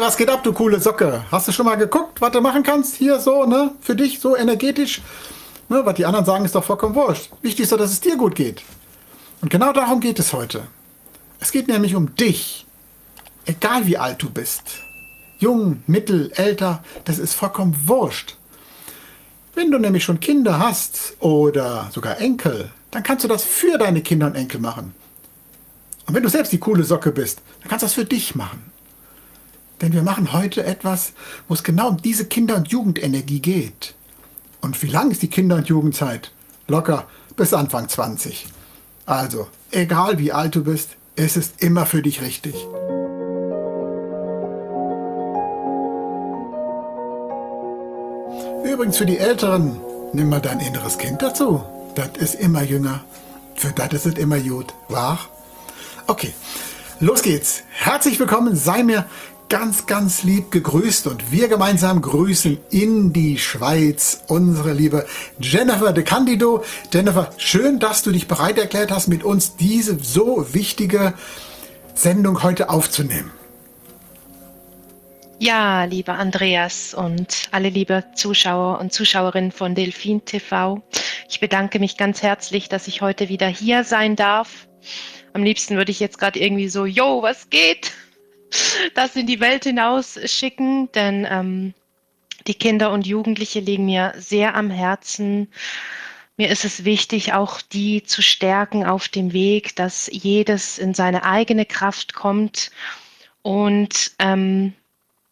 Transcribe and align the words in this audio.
Was 0.00 0.16
geht 0.16 0.30
ab, 0.30 0.44
du 0.44 0.52
coole 0.52 0.80
Socke? 0.80 1.24
Hast 1.30 1.48
du 1.48 1.52
schon 1.52 1.66
mal 1.66 1.74
geguckt, 1.74 2.20
was 2.20 2.30
du 2.30 2.40
machen 2.40 2.62
kannst? 2.62 2.94
Hier 2.94 3.18
so, 3.18 3.44
ne? 3.44 3.72
Für 3.80 3.96
dich 3.96 4.20
so 4.20 4.36
energetisch? 4.36 5.02
Ne, 5.68 5.84
was 5.84 5.94
die 5.96 6.06
anderen 6.06 6.24
sagen, 6.24 6.44
ist 6.44 6.54
doch 6.54 6.64
vollkommen 6.64 6.94
wurscht. 6.94 7.30
Wichtig 7.42 7.64
ist 7.64 7.72
doch, 7.72 7.78
dass 7.78 7.90
es 7.90 8.00
dir 8.00 8.16
gut 8.16 8.34
geht. 8.34 8.62
Und 9.42 9.50
genau 9.50 9.72
darum 9.72 10.00
geht 10.00 10.18
es 10.18 10.32
heute. 10.32 10.62
Es 11.40 11.52
geht 11.52 11.68
nämlich 11.68 11.94
um 11.94 12.14
dich. 12.14 12.64
Egal 13.44 13.86
wie 13.86 13.98
alt 13.98 14.22
du 14.22 14.30
bist. 14.30 14.78
Jung, 15.38 15.82
mittel, 15.86 16.32
älter, 16.36 16.82
das 17.04 17.18
ist 17.18 17.34
vollkommen 17.34 17.76
wurscht. 17.84 18.36
Wenn 19.54 19.70
du 19.70 19.78
nämlich 19.78 20.04
schon 20.04 20.20
Kinder 20.20 20.58
hast 20.58 21.16
oder 21.20 21.90
sogar 21.92 22.20
Enkel, 22.20 22.70
dann 22.92 23.02
kannst 23.02 23.24
du 23.24 23.28
das 23.28 23.44
für 23.44 23.76
deine 23.76 24.00
Kinder 24.00 24.28
und 24.28 24.36
Enkel 24.36 24.60
machen. 24.60 24.94
Und 26.06 26.14
wenn 26.14 26.22
du 26.22 26.28
selbst 26.28 26.52
die 26.52 26.58
coole 26.58 26.84
Socke 26.84 27.10
bist, 27.10 27.42
dann 27.60 27.68
kannst 27.68 27.82
du 27.82 27.86
das 27.86 27.94
für 27.94 28.04
dich 28.04 28.34
machen. 28.34 28.72
Denn 29.80 29.92
wir 29.92 30.02
machen 30.02 30.32
heute 30.32 30.64
etwas, 30.64 31.12
wo 31.46 31.54
es 31.54 31.62
genau 31.62 31.88
um 31.88 32.02
diese 32.02 32.24
Kinder- 32.24 32.56
und 32.56 32.68
Jugendenergie 32.68 33.40
geht. 33.40 33.94
Und 34.60 34.82
wie 34.82 34.88
lang 34.88 35.10
ist 35.10 35.22
die 35.22 35.28
Kinder- 35.28 35.56
und 35.56 35.68
Jugendzeit? 35.68 36.32
Locker 36.66 37.06
bis 37.36 37.54
Anfang 37.54 37.88
20. 37.88 38.46
Also, 39.06 39.48
egal 39.70 40.18
wie 40.18 40.32
alt 40.32 40.56
du 40.56 40.64
bist, 40.64 40.90
es 41.14 41.36
ist 41.36 41.62
immer 41.62 41.86
für 41.86 42.02
dich 42.02 42.20
richtig. 42.20 42.54
Übrigens 48.64 48.98
für 48.98 49.06
die 49.06 49.18
Älteren, 49.18 49.80
nimm 50.12 50.28
mal 50.28 50.40
dein 50.40 50.60
inneres 50.60 50.98
Kind 50.98 51.22
dazu. 51.22 51.62
Das 51.94 52.10
ist 52.18 52.34
immer 52.34 52.62
jünger. 52.62 53.04
Für 53.54 53.72
das 53.72 53.92
ist 53.92 54.06
es 54.06 54.14
immer 54.14 54.38
gut. 54.38 54.74
Wahr? 54.88 55.18
Okay, 56.06 56.32
los 57.00 57.22
geht's. 57.22 57.62
Herzlich 57.70 58.20
willkommen, 58.20 58.54
sei 58.54 58.82
mir 58.82 59.06
ganz, 59.48 59.86
ganz 59.86 60.22
lieb 60.24 60.50
gegrüßt 60.50 61.06
und 61.06 61.32
wir 61.32 61.48
gemeinsam 61.48 62.02
grüßen 62.02 62.58
in 62.70 63.12
die 63.12 63.38
Schweiz 63.38 64.22
unsere 64.28 64.72
liebe 64.72 65.06
Jennifer 65.40 65.92
de 65.92 66.04
Candido. 66.04 66.64
Jennifer, 66.92 67.30
schön, 67.38 67.78
dass 67.78 68.02
du 68.02 68.10
dich 68.10 68.28
bereit 68.28 68.58
erklärt 68.58 68.90
hast, 68.90 69.08
mit 69.08 69.24
uns 69.24 69.56
diese 69.56 69.98
so 69.98 70.52
wichtige 70.52 71.14
Sendung 71.94 72.42
heute 72.42 72.68
aufzunehmen. 72.68 73.30
Ja, 75.40 75.84
lieber 75.84 76.14
Andreas 76.14 76.94
und 76.94 77.48
alle 77.52 77.68
liebe 77.68 78.04
Zuschauer 78.14 78.80
und 78.80 78.92
Zuschauerinnen 78.92 79.52
von 79.52 79.74
Delfin 79.74 80.24
TV. 80.24 80.82
Ich 81.28 81.40
bedanke 81.40 81.78
mich 81.78 81.96
ganz 81.96 82.22
herzlich, 82.22 82.68
dass 82.68 82.88
ich 82.88 83.02
heute 83.02 83.28
wieder 83.28 83.46
hier 83.46 83.84
sein 83.84 84.16
darf. 84.16 84.66
Am 85.32 85.44
liebsten 85.44 85.76
würde 85.76 85.92
ich 85.92 86.00
jetzt 86.00 86.18
gerade 86.18 86.40
irgendwie 86.40 86.68
so, 86.68 86.86
yo, 86.86 87.22
was 87.22 87.48
geht? 87.50 87.92
Das 88.94 89.16
in 89.16 89.26
die 89.26 89.40
Welt 89.40 89.64
hinaus 89.64 90.18
schicken, 90.24 90.90
denn 90.92 91.26
ähm, 91.28 91.74
die 92.46 92.54
Kinder 92.54 92.92
und 92.92 93.06
Jugendliche 93.06 93.60
liegen 93.60 93.84
mir 93.84 94.14
sehr 94.16 94.54
am 94.54 94.70
Herzen. 94.70 95.48
Mir 96.36 96.50
ist 96.50 96.64
es 96.64 96.84
wichtig, 96.84 97.32
auch 97.32 97.60
die 97.60 98.04
zu 98.04 98.22
stärken 98.22 98.86
auf 98.86 99.08
dem 99.08 99.32
Weg, 99.32 99.74
dass 99.76 100.08
jedes 100.12 100.78
in 100.78 100.94
seine 100.94 101.24
eigene 101.24 101.66
Kraft 101.66 102.14
kommt 102.14 102.70
und 103.42 104.12
ähm, 104.18 104.72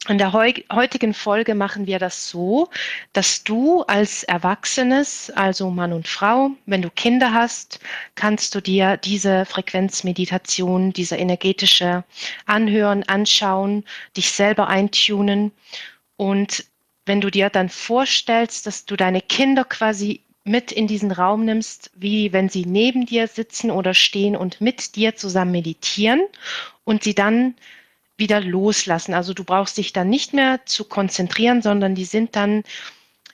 in 0.08 0.18
der 0.18 0.32
heutigen 0.32 1.14
Folge 1.14 1.54
machen 1.54 1.86
wir 1.86 1.98
das 1.98 2.28
so, 2.28 2.68
dass 3.12 3.44
du 3.44 3.82
als 3.82 4.22
Erwachsenes, 4.24 5.30
also 5.30 5.70
Mann 5.70 5.92
und 5.92 6.06
Frau, 6.06 6.50
wenn 6.66 6.82
du 6.82 6.90
Kinder 6.90 7.32
hast, 7.32 7.80
kannst 8.14 8.54
du 8.54 8.60
dir 8.60 8.96
diese 8.96 9.44
Frequenzmeditation, 9.44 10.92
diese 10.92 11.16
energetische 11.16 12.04
anhören, 12.46 13.02
anschauen, 13.04 13.84
dich 14.16 14.30
selber 14.30 14.68
eintunen. 14.68 15.52
Und 16.16 16.64
wenn 17.04 17.20
du 17.20 17.30
dir 17.30 17.50
dann 17.50 17.68
vorstellst, 17.68 18.66
dass 18.66 18.84
du 18.84 18.96
deine 18.96 19.20
Kinder 19.20 19.64
quasi 19.64 20.22
mit 20.44 20.70
in 20.70 20.86
diesen 20.86 21.10
Raum 21.10 21.44
nimmst, 21.44 21.90
wie 21.94 22.32
wenn 22.32 22.48
sie 22.48 22.64
neben 22.64 23.06
dir 23.06 23.26
sitzen 23.26 23.70
oder 23.70 23.94
stehen 23.94 24.36
und 24.36 24.60
mit 24.60 24.94
dir 24.94 25.16
zusammen 25.16 25.50
meditieren 25.50 26.20
und 26.84 27.02
sie 27.02 27.14
dann 27.14 27.56
wieder 28.16 28.40
loslassen. 28.40 29.14
Also 29.14 29.34
du 29.34 29.44
brauchst 29.44 29.76
dich 29.78 29.92
dann 29.92 30.08
nicht 30.08 30.32
mehr 30.32 30.60
zu 30.64 30.84
konzentrieren, 30.84 31.62
sondern 31.62 31.94
die 31.94 32.04
sind 32.04 32.36
dann 32.36 32.62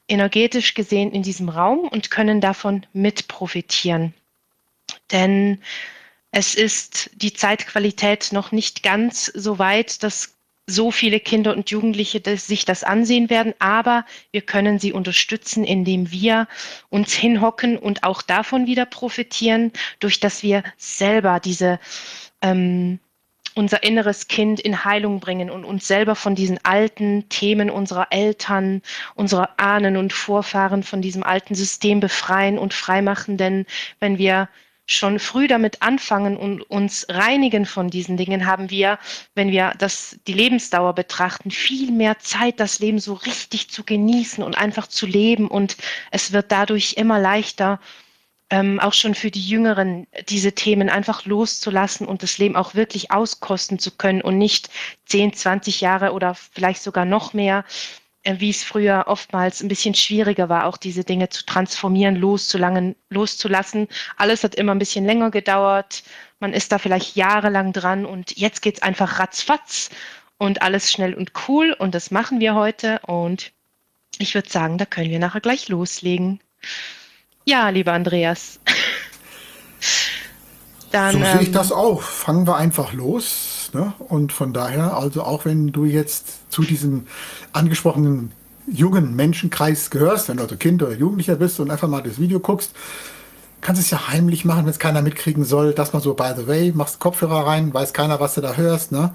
energetisch 0.08 0.74
gesehen 0.74 1.12
in 1.12 1.22
diesem 1.22 1.48
Raum 1.48 1.80
und 1.80 2.10
können 2.10 2.40
davon 2.40 2.86
mit 2.92 3.28
profitieren. 3.28 4.14
Denn 5.10 5.58
es 6.30 6.54
ist 6.54 7.10
die 7.14 7.32
Zeitqualität 7.32 8.32
noch 8.32 8.52
nicht 8.52 8.82
ganz 8.82 9.26
so 9.26 9.58
weit, 9.58 10.02
dass 10.02 10.34
so 10.66 10.90
viele 10.90 11.20
Kinder 11.20 11.54
und 11.54 11.70
Jugendliche 11.70 12.22
sich 12.38 12.64
das 12.64 12.84
ansehen 12.84 13.30
werden, 13.30 13.52
aber 13.58 14.06
wir 14.30 14.42
können 14.42 14.78
sie 14.78 14.92
unterstützen, 14.92 15.64
indem 15.64 16.10
wir 16.10 16.46
uns 16.88 17.12
hinhocken 17.12 17.76
und 17.76 18.04
auch 18.04 18.22
davon 18.22 18.66
wieder 18.66 18.86
profitieren, 18.86 19.72
durch 19.98 20.20
dass 20.20 20.42
wir 20.42 20.62
selber 20.76 21.40
diese 21.40 21.80
ähm, 22.42 23.00
unser 23.54 23.82
inneres 23.82 24.28
Kind 24.28 24.60
in 24.60 24.84
Heilung 24.84 25.20
bringen 25.20 25.50
und 25.50 25.64
uns 25.64 25.86
selber 25.86 26.14
von 26.14 26.34
diesen 26.34 26.58
alten 26.64 27.28
Themen 27.28 27.70
unserer 27.70 28.08
Eltern, 28.10 28.82
unserer 29.14 29.50
Ahnen 29.58 29.96
und 29.96 30.12
Vorfahren, 30.12 30.82
von 30.82 31.02
diesem 31.02 31.22
alten 31.22 31.54
System 31.54 32.00
befreien 32.00 32.58
und 32.58 32.74
freimachen. 32.74 33.36
Denn 33.36 33.66
wenn 34.00 34.18
wir 34.18 34.48
schon 34.86 35.18
früh 35.18 35.46
damit 35.46 35.80
anfangen 35.80 36.36
und 36.36 36.62
uns 36.62 37.06
reinigen 37.08 37.66
von 37.66 37.88
diesen 37.88 38.16
Dingen, 38.16 38.46
haben 38.46 38.70
wir, 38.70 38.98
wenn 39.34 39.50
wir 39.50 39.72
das, 39.78 40.18
die 40.26 40.32
Lebensdauer 40.32 40.94
betrachten, 40.94 41.50
viel 41.50 41.92
mehr 41.92 42.18
Zeit, 42.18 42.60
das 42.60 42.78
Leben 42.80 42.98
so 42.98 43.14
richtig 43.14 43.70
zu 43.70 43.84
genießen 43.84 44.42
und 44.42 44.58
einfach 44.58 44.86
zu 44.86 45.06
leben. 45.06 45.48
Und 45.48 45.76
es 46.10 46.32
wird 46.32 46.50
dadurch 46.50 46.94
immer 46.96 47.18
leichter, 47.18 47.80
ähm, 48.52 48.78
auch 48.80 48.92
schon 48.92 49.14
für 49.14 49.30
die 49.30 49.40
Jüngeren 49.40 50.06
diese 50.28 50.52
Themen 50.52 50.90
einfach 50.90 51.24
loszulassen 51.24 52.06
und 52.06 52.22
das 52.22 52.36
Leben 52.36 52.54
auch 52.54 52.74
wirklich 52.74 53.10
auskosten 53.10 53.78
zu 53.78 53.90
können 53.92 54.20
und 54.20 54.36
nicht 54.36 54.68
10, 55.06 55.32
20 55.32 55.80
Jahre 55.80 56.12
oder 56.12 56.34
vielleicht 56.34 56.82
sogar 56.82 57.06
noch 57.06 57.32
mehr, 57.32 57.64
äh, 58.24 58.34
wie 58.40 58.50
es 58.50 58.62
früher 58.62 59.04
oftmals 59.06 59.62
ein 59.62 59.68
bisschen 59.68 59.94
schwieriger 59.94 60.50
war, 60.50 60.66
auch 60.66 60.76
diese 60.76 61.02
Dinge 61.02 61.30
zu 61.30 61.46
transformieren, 61.46 62.14
loszulangen, 62.14 62.94
loszulassen. 63.08 63.88
Alles 64.18 64.44
hat 64.44 64.54
immer 64.54 64.74
ein 64.74 64.78
bisschen 64.78 65.06
länger 65.06 65.30
gedauert. 65.30 66.02
Man 66.38 66.52
ist 66.52 66.72
da 66.72 66.78
vielleicht 66.78 67.16
jahrelang 67.16 67.72
dran 67.72 68.04
und 68.04 68.36
jetzt 68.36 68.60
geht 68.60 68.76
es 68.76 68.82
einfach 68.82 69.18
ratzfatz 69.18 69.88
und 70.36 70.60
alles 70.60 70.92
schnell 70.92 71.14
und 71.14 71.32
cool 71.48 71.74
und 71.78 71.94
das 71.94 72.10
machen 72.10 72.38
wir 72.38 72.54
heute 72.54 73.00
und 73.06 73.50
ich 74.18 74.34
würde 74.34 74.50
sagen, 74.50 74.76
da 74.76 74.84
können 74.84 75.10
wir 75.10 75.18
nachher 75.18 75.40
gleich 75.40 75.70
loslegen. 75.70 76.40
Ja, 77.44 77.68
lieber 77.70 77.92
Andreas. 77.92 78.60
Dann, 80.92 81.12
so 81.12 81.18
sehe 81.18 81.40
ich 81.40 81.48
ähm, 81.48 81.52
das 81.54 81.72
auch. 81.72 82.02
Fangen 82.02 82.46
wir 82.46 82.56
einfach 82.56 82.92
los. 82.92 83.70
Ne? 83.72 83.92
Und 83.98 84.32
von 84.32 84.52
daher, 84.52 84.96
also 84.96 85.22
auch 85.22 85.44
wenn 85.44 85.72
du 85.72 85.84
jetzt 85.86 86.52
zu 86.52 86.62
diesem 86.62 87.06
angesprochenen 87.52 88.32
jungen 88.70 89.16
Menschenkreis 89.16 89.90
gehörst, 89.90 90.28
wenn 90.28 90.36
du 90.36 90.42
also 90.44 90.56
Kind 90.56 90.82
oder 90.82 90.92
Jugendlicher 90.92 91.36
bist 91.36 91.58
und 91.60 91.70
einfach 91.70 91.88
mal 91.88 92.02
das 92.02 92.18
Video 92.18 92.38
guckst, 92.38 92.72
kannst 93.60 93.80
du 93.80 93.84
es 93.84 93.90
ja 93.90 94.08
heimlich 94.08 94.44
machen, 94.44 94.64
wenn 94.64 94.70
es 94.70 94.78
keiner 94.78 95.02
mitkriegen 95.02 95.44
soll. 95.44 95.72
Das 95.72 95.92
mal 95.92 96.00
so, 96.00 96.14
by 96.14 96.32
the 96.36 96.46
way, 96.46 96.72
machst 96.72 96.98
Kopfhörer 96.98 97.46
rein, 97.46 97.72
weiß 97.72 97.92
keiner, 97.92 98.20
was 98.20 98.34
du 98.34 98.40
da 98.42 98.54
hörst. 98.54 98.92
Ne? 98.92 99.14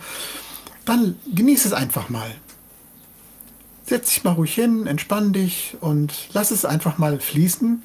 Dann 0.85 1.15
genieß 1.33 1.65
es 1.65 1.73
einfach 1.73 2.09
mal. 2.09 2.31
Setz 3.85 4.09
dich 4.09 4.23
mal 4.23 4.33
ruhig 4.33 4.53
hin, 4.53 4.87
entspann 4.87 5.31
dich 5.31 5.77
und 5.79 6.13
lass 6.33 6.51
es 6.51 6.65
einfach 6.65 6.97
mal 6.97 7.19
fließen. 7.19 7.83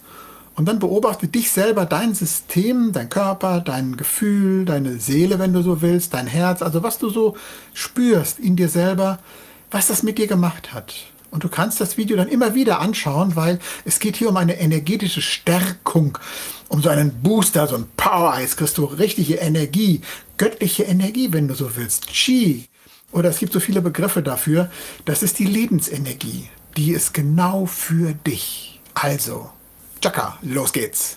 Und 0.54 0.66
dann 0.66 0.78
beobachte 0.78 1.28
dich 1.28 1.50
selber, 1.50 1.87
dein 1.87 2.14
System, 2.14 2.93
dein 2.93 3.08
Körper, 3.08 3.60
dein 3.60 3.96
Gefühl, 3.96 4.64
deine 4.64 4.99
Seele, 4.99 5.38
wenn 5.38 5.52
du 5.52 5.62
so 5.62 5.81
willst, 5.81 6.12
dein 6.12 6.26
Herz, 6.26 6.60
also 6.60 6.82
was 6.82 6.99
du 6.99 7.08
so 7.08 7.37
spürst 7.72 8.38
in 8.38 8.56
dir 8.56 8.69
selber, 8.69 9.19
was 9.70 9.87
das 9.87 10.02
mit 10.02 10.19
dir 10.19 10.26
gemacht 10.26 10.75
hat. 10.75 10.94
Und 11.31 11.44
du 11.44 11.49
kannst 11.49 11.81
das 11.81 11.96
Video 11.96 12.14
dann 12.19 12.28
immer 12.28 12.54
wieder 12.54 12.81
anschauen, 12.81 13.37
weil 13.37 13.58
es 13.87 13.99
geht 13.99 14.16
hier 14.16 14.28
um 14.28 14.37
eine 14.37 14.60
energetische 14.60 15.22
Stärkung, 15.22 16.19
um 16.69 16.82
so 16.82 16.90
einen 16.90 17.22
Booster, 17.22 17.66
so 17.66 17.76
ein 17.76 17.87
Power 17.96 18.34
Eis, 18.34 18.56
kriegst 18.56 18.76
du 18.76 18.84
richtige 18.84 19.37
Energie, 19.37 20.02
göttliche 20.37 20.82
Energie, 20.82 21.32
wenn 21.32 21.48
du 21.48 21.55
so 21.55 21.75
willst, 21.76 22.08
Chi. 22.08 22.66
Oder 23.12 23.31
es 23.31 23.38
gibt 23.38 23.55
so 23.55 23.60
viele 23.60 23.81
Begriffe 23.81 24.22
dafür. 24.22 24.70
Das 25.06 25.22
ist 25.22 25.38
die 25.38 25.46
Lebensenergie. 25.46 26.48
Die 26.76 26.93
ist 26.93 27.14
genau 27.14 27.66
für 27.66 28.12
dich. 28.12 28.81
Also, 28.94 29.50
Chaka, 30.02 30.37
los 30.43 30.72
geht's. 30.72 31.16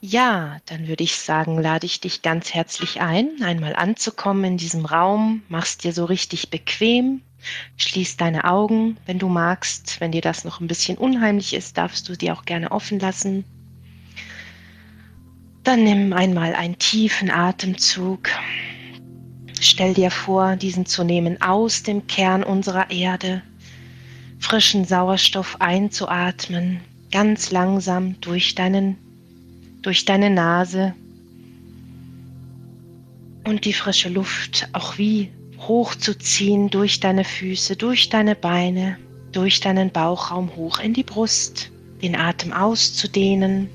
Ja, 0.00 0.58
dann 0.66 0.86
würde 0.86 1.02
ich 1.02 1.16
sagen, 1.16 1.60
lade 1.60 1.86
ich 1.86 2.00
dich 2.00 2.22
ganz 2.22 2.54
herzlich 2.54 3.00
ein, 3.00 3.42
einmal 3.42 3.74
anzukommen 3.74 4.44
in 4.44 4.56
diesem 4.56 4.84
Raum, 4.84 5.42
machst 5.48 5.82
dir 5.82 5.92
so 5.92 6.04
richtig 6.04 6.50
bequem, 6.50 7.22
schließ 7.76 8.16
deine 8.16 8.44
Augen, 8.44 8.96
wenn 9.06 9.18
du 9.18 9.28
magst. 9.28 10.00
Wenn 10.00 10.12
dir 10.12 10.20
das 10.20 10.44
noch 10.44 10.60
ein 10.60 10.68
bisschen 10.68 10.96
unheimlich 10.96 11.52
ist, 11.52 11.76
darfst 11.76 12.08
du 12.08 12.16
die 12.16 12.30
auch 12.30 12.44
gerne 12.44 12.70
offen 12.70 13.00
lassen. 13.00 13.44
Dann 15.64 15.82
nimm 15.82 16.12
einmal 16.12 16.54
einen 16.54 16.78
tiefen 16.78 17.28
Atemzug. 17.28 18.28
Stell 19.60 19.94
dir 19.94 20.12
vor, 20.12 20.54
diesen 20.54 20.86
zu 20.86 21.02
nehmen 21.02 21.42
aus 21.42 21.82
dem 21.82 22.06
Kern 22.06 22.44
unserer 22.44 22.90
Erde, 22.90 23.42
frischen 24.42 24.84
Sauerstoff 24.84 25.56
einzuatmen, 25.60 26.80
ganz 27.10 27.50
langsam 27.52 28.20
durch, 28.20 28.54
deinen, 28.54 28.98
durch 29.82 30.04
deine 30.04 30.30
Nase 30.30 30.94
und 33.44 33.64
die 33.64 33.72
frische 33.72 34.08
Luft 34.08 34.68
auch 34.72 34.98
wie 34.98 35.30
hochzuziehen 35.58 36.70
durch 36.70 37.00
deine 37.00 37.24
Füße, 37.24 37.76
durch 37.76 38.08
deine 38.08 38.34
Beine, 38.34 38.98
durch 39.30 39.60
deinen 39.60 39.90
Bauchraum 39.90 40.54
hoch 40.56 40.80
in 40.80 40.92
die 40.92 41.04
Brust, 41.04 41.70
den 42.02 42.16
Atem 42.16 42.52
auszudehnen 42.52 43.70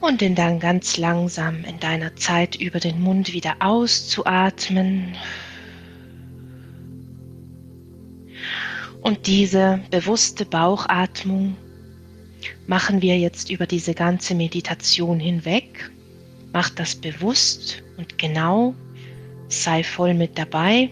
und 0.00 0.20
ihn 0.20 0.34
dann 0.34 0.60
ganz 0.60 0.98
langsam 0.98 1.64
in 1.64 1.80
deiner 1.80 2.14
Zeit 2.16 2.56
über 2.56 2.78
den 2.78 3.00
Mund 3.00 3.32
wieder 3.32 3.56
auszuatmen. 3.60 5.16
Und 9.04 9.26
diese 9.26 9.80
bewusste 9.90 10.46
Bauchatmung 10.46 11.58
machen 12.66 13.02
wir 13.02 13.18
jetzt 13.18 13.50
über 13.50 13.66
diese 13.66 13.92
ganze 13.92 14.34
Meditation 14.34 15.20
hinweg. 15.20 15.90
Mach 16.54 16.70
das 16.70 16.94
bewusst 16.94 17.82
und 17.98 18.16
genau, 18.16 18.74
sei 19.48 19.84
voll 19.84 20.14
mit 20.14 20.38
dabei. 20.38 20.88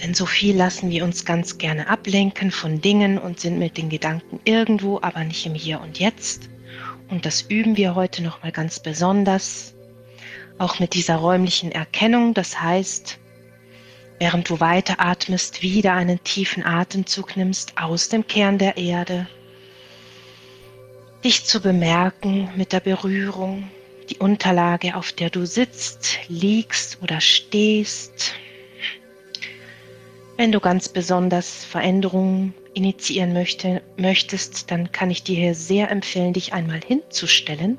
Denn 0.00 0.14
so 0.14 0.24
viel 0.24 0.54
lassen 0.54 0.88
wir 0.88 1.02
uns 1.02 1.24
ganz 1.24 1.58
gerne 1.58 1.88
ablenken 1.88 2.52
von 2.52 2.80
Dingen 2.80 3.18
und 3.18 3.40
sind 3.40 3.58
mit 3.58 3.76
den 3.76 3.88
Gedanken 3.88 4.38
irgendwo, 4.44 5.00
aber 5.02 5.24
nicht 5.24 5.44
im 5.46 5.54
Hier 5.54 5.80
und 5.80 5.98
Jetzt. 5.98 6.48
Und 7.10 7.26
das 7.26 7.42
üben 7.42 7.76
wir 7.76 7.96
heute 7.96 8.22
nochmal 8.22 8.52
ganz 8.52 8.78
besonders, 8.78 9.74
auch 10.58 10.78
mit 10.78 10.94
dieser 10.94 11.16
räumlichen 11.16 11.72
Erkennung. 11.72 12.34
Das 12.34 12.60
heißt, 12.60 13.18
während 14.18 14.48
du 14.48 14.60
weiter 14.60 15.00
atmest, 15.00 15.62
wieder 15.62 15.94
einen 15.94 16.22
tiefen 16.22 16.64
Atemzug 16.64 17.36
nimmst 17.36 17.76
aus 17.76 18.08
dem 18.08 18.26
Kern 18.26 18.58
der 18.58 18.76
Erde, 18.76 19.26
dich 21.24 21.44
zu 21.44 21.60
bemerken 21.60 22.50
mit 22.56 22.72
der 22.72 22.80
Berührung, 22.80 23.70
die 24.10 24.18
Unterlage, 24.18 24.96
auf 24.96 25.12
der 25.12 25.30
du 25.30 25.46
sitzt, 25.46 26.18
liegst 26.28 27.02
oder 27.02 27.20
stehst. 27.20 28.34
Wenn 30.36 30.52
du 30.52 30.60
ganz 30.60 30.88
besonders 30.88 31.64
Veränderungen 31.64 32.54
initiieren 32.74 33.32
möchte, 33.32 33.82
möchtest, 33.96 34.70
dann 34.70 34.92
kann 34.92 35.10
ich 35.10 35.22
dir 35.22 35.36
hier 35.36 35.54
sehr 35.54 35.90
empfehlen, 35.90 36.32
dich 36.32 36.52
einmal 36.52 36.80
hinzustellen, 36.84 37.78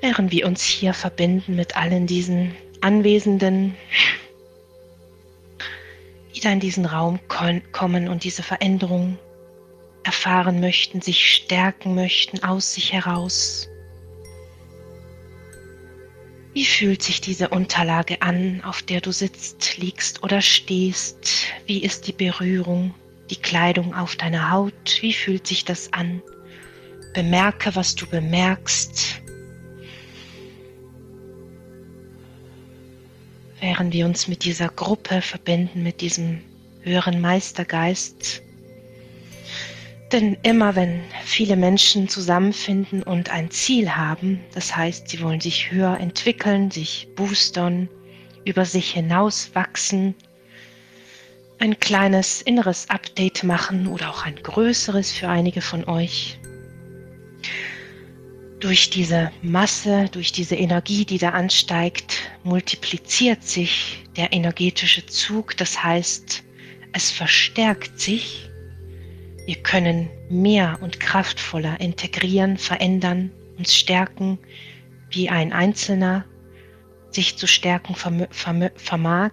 während 0.00 0.32
wir 0.32 0.46
uns 0.46 0.64
hier 0.64 0.94
verbinden 0.94 1.54
mit 1.54 1.76
allen 1.76 2.06
diesen 2.06 2.56
Anwesenden, 2.80 3.76
die 6.34 6.40
da 6.40 6.50
in 6.50 6.60
diesen 6.60 6.86
Raum 6.86 7.20
kommen 7.28 8.08
und 8.08 8.24
diese 8.24 8.42
Veränderung 8.42 9.18
erfahren 10.02 10.60
möchten, 10.60 11.00
sich 11.00 11.34
stärken 11.34 11.94
möchten 11.94 12.42
aus 12.42 12.74
sich 12.74 12.92
heraus. 12.92 13.68
Wie 16.52 16.64
fühlt 16.64 17.02
sich 17.02 17.20
diese 17.20 17.50
Unterlage 17.50 18.22
an, 18.22 18.62
auf 18.64 18.82
der 18.82 19.00
du 19.00 19.12
sitzt, 19.12 19.76
liegst 19.78 20.22
oder 20.22 20.42
stehst? 20.42 21.44
Wie 21.66 21.82
ist 21.82 22.08
die 22.08 22.12
Berührung, 22.12 22.92
die 23.30 23.36
Kleidung 23.36 23.94
auf 23.94 24.16
deiner 24.16 24.50
Haut? 24.50 24.98
Wie 25.00 25.12
fühlt 25.12 25.46
sich 25.46 25.64
das 25.64 25.92
an? 25.92 26.22
Bemerke, 27.14 27.74
was 27.76 27.94
du 27.94 28.06
bemerkst. 28.06 29.20
Während 33.60 33.92
wir 33.92 34.06
uns 34.06 34.26
mit 34.26 34.44
dieser 34.44 34.68
Gruppe 34.68 35.20
verbinden, 35.20 35.82
mit 35.82 36.00
diesem 36.00 36.40
höheren 36.82 37.20
Meistergeist, 37.20 38.42
denn 40.12 40.36
immer 40.42 40.74
wenn 40.74 41.02
viele 41.24 41.56
Menschen 41.56 42.08
zusammenfinden 42.08 43.02
und 43.02 43.30
ein 43.30 43.50
Ziel 43.50 43.94
haben, 43.94 44.40
das 44.54 44.74
heißt, 44.74 45.08
sie 45.08 45.20
wollen 45.20 45.40
sich 45.40 45.70
höher 45.70 45.98
entwickeln, 46.00 46.70
sich 46.70 47.06
boostern, 47.14 47.88
über 48.44 48.64
sich 48.64 48.92
hinaus 48.92 49.54
wachsen, 49.54 50.14
ein 51.58 51.78
kleines 51.78 52.42
inneres 52.42 52.88
Update 52.88 53.44
machen 53.44 53.86
oder 53.86 54.10
auch 54.10 54.24
ein 54.24 54.36
größeres 54.36 55.12
für 55.12 55.28
einige 55.28 55.60
von 55.60 55.84
euch. 55.84 56.39
Durch 58.60 58.90
diese 58.90 59.32
Masse, 59.42 60.08
durch 60.12 60.32
diese 60.32 60.54
Energie, 60.54 61.04
die 61.04 61.18
da 61.18 61.30
ansteigt, 61.30 62.30
multipliziert 62.44 63.42
sich 63.42 64.04
der 64.16 64.32
energetische 64.32 65.06
Zug. 65.06 65.56
Das 65.56 65.82
heißt, 65.82 66.44
es 66.92 67.10
verstärkt 67.10 67.98
sich 67.98 68.50
wir 69.50 69.56
können 69.56 70.08
mehr 70.28 70.78
und 70.80 71.00
kraftvoller 71.00 71.80
integrieren, 71.80 72.56
verändern, 72.56 73.32
uns 73.58 73.74
stärken, 73.74 74.38
wie 75.10 75.28
ein 75.28 75.52
Einzelner 75.52 76.24
sich 77.10 77.36
zu 77.36 77.48
stärken 77.48 77.96
vermag. 77.96 79.32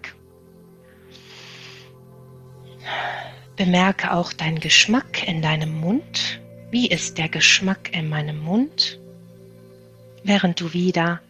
Bemerke 3.56 4.12
auch 4.12 4.34
deinen 4.34 4.60
Geschmack 4.60 5.28
in 5.28 5.44
deinem 5.44 5.80
Mund. 5.80 6.42
Wie 6.72 6.88
ist 6.88 7.20
der 7.20 7.30
Geschmack 7.30 7.96
in 7.96 8.10
meinem 8.10 8.40
Mund? 8.40 9.00
Während 10.28 10.60
du 10.60 10.74
wieder 10.74 11.22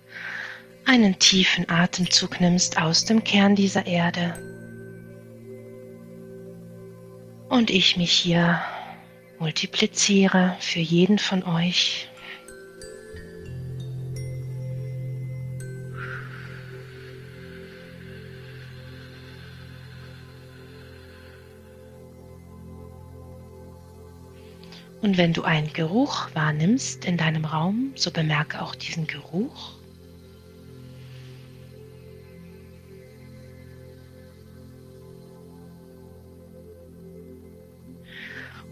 einen 0.88 1.20
tiefen 1.20 1.70
Atemzug 1.70 2.42
nimmst 2.42 2.82
aus 2.82 3.06
dem 3.06 3.24
Kern 3.24 3.56
dieser 3.56 3.86
Erde 3.86 4.34
und 7.48 7.70
ich 7.70 7.96
mich 7.96 8.12
hier 8.12 8.60
multipliziere 9.38 10.58
für 10.60 10.80
jeden 10.80 11.20
von 11.20 11.44
euch. 11.44 12.10
Und 25.01 25.18
wenn 25.18 25.34
du 25.34 25.44
einen 25.44 25.72
Geruch 25.74 26.27
wahrnimmst 26.34 27.06
in 27.06 27.18
deinem 27.18 27.46
Raum, 27.46 27.92
so 27.96 28.12
bemerke 28.12 28.62
auch 28.62 28.74
diesen 28.75 29.06
Geruch. 29.06 29.74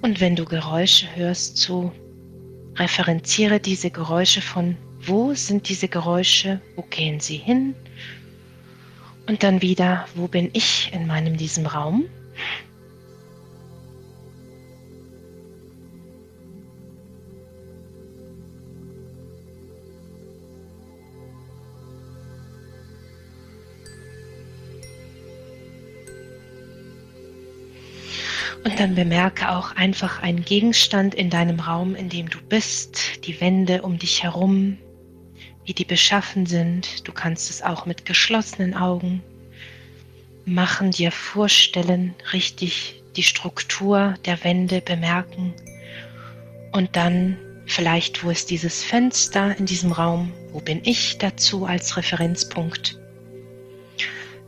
Und 0.02 0.20
wenn 0.20 0.36
du 0.36 0.46
Geräusche 0.46 1.08
hörst, 1.16 1.58
so 1.58 1.92
referenziere 2.76 3.60
diese 3.60 3.90
Geräusche 3.90 4.42
von, 4.42 4.78
wo 5.02 5.34
sind 5.34 5.70
diese 5.70 5.88
Geräusche, 5.88 6.60
wo 6.76 6.82
gehen 6.84 7.20
sie 7.20 7.38
hin? 7.38 7.76
Und 9.28 9.44
dann 9.44 9.62
wieder, 9.62 10.08
wo 10.16 10.28
bin 10.28 10.50
ich 10.54 10.92
in 10.94 11.08
meinem 11.08 11.38
diesem 11.38 11.66
Raum? 11.66 12.06
Und 28.66 28.80
dann 28.80 28.96
bemerke 28.96 29.52
auch 29.52 29.76
einfach 29.76 30.24
einen 30.24 30.44
Gegenstand 30.44 31.14
in 31.14 31.30
deinem 31.30 31.60
Raum, 31.60 31.94
in 31.96 32.10
dem 32.10 32.32
du 32.32 32.42
bist, 32.42 33.24
die 33.24 33.40
Wände 33.40 33.84
um 33.84 34.00
dich 34.00 34.24
herum, 34.24 34.80
wie 35.66 35.74
die 35.74 35.86
beschaffen 35.86 36.48
sind. 36.48 37.08
Du 37.08 37.12
kannst 37.12 37.52
es 37.52 37.62
auch 37.62 37.86
mit 37.86 38.06
geschlossenen 38.06 38.74
Augen 38.74 39.22
machen, 40.46 40.90
dir 40.90 41.12
vorstellen, 41.12 42.16
richtig 42.34 43.04
die 43.16 43.24
Struktur 43.24 44.16
der 44.26 44.44
Wände 44.44 44.82
bemerken 44.82 45.54
und 46.72 46.96
dann 46.96 47.38
vielleicht, 47.68 48.24
wo 48.24 48.32
ist 48.32 48.50
dieses 48.50 48.84
Fenster 48.84 49.56
in 49.58 49.68
diesem 49.68 49.92
Raum, 49.92 50.32
wo 50.52 50.60
bin 50.60 50.82
ich 50.84 51.20
dazu 51.20 51.66
als 51.68 51.98
Referenzpunkt 51.98 52.98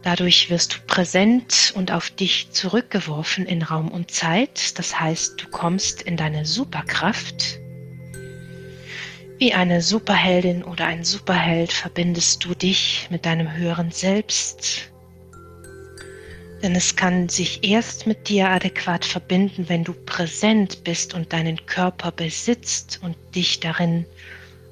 Dadurch 0.07 0.49
wirst 0.49 0.73
du 0.73 0.77
präsent 0.87 1.73
und 1.75 1.91
auf 1.91 2.09
dich 2.09 2.51
zurückgeworfen 2.51 3.45
in 3.45 3.61
Raum 3.61 3.91
und 3.91 4.09
Zeit. 4.09 4.79
Das 4.79 4.97
heißt, 5.01 5.41
du 5.43 5.49
kommst 5.49 6.01
in 6.01 6.15
deine 6.15 6.45
Superkraft. 6.45 7.59
Wie 9.37 9.53
eine 9.53 9.81
Superheldin 9.81 10.63
oder 10.63 10.85
ein 10.85 11.03
Superheld 11.03 11.73
verbindest 11.73 12.45
du 12.45 12.55
dich 12.55 13.09
mit 13.11 13.25
deinem 13.25 13.51
höheren 13.51 13.91
Selbst. 13.91 14.93
Denn 16.63 16.73
es 16.73 16.95
kann 16.95 17.27
sich 17.27 17.69
erst 17.69 18.07
mit 18.07 18.29
dir 18.29 18.47
adäquat 18.47 19.03
verbinden, 19.03 19.67
wenn 19.67 19.83
du 19.83 19.91
präsent 19.91 20.85
bist 20.85 21.15
und 21.15 21.33
deinen 21.33 21.65
Körper 21.65 22.13
besitzt 22.13 23.01
und 23.03 23.17
dich 23.35 23.59
darin 23.59 24.05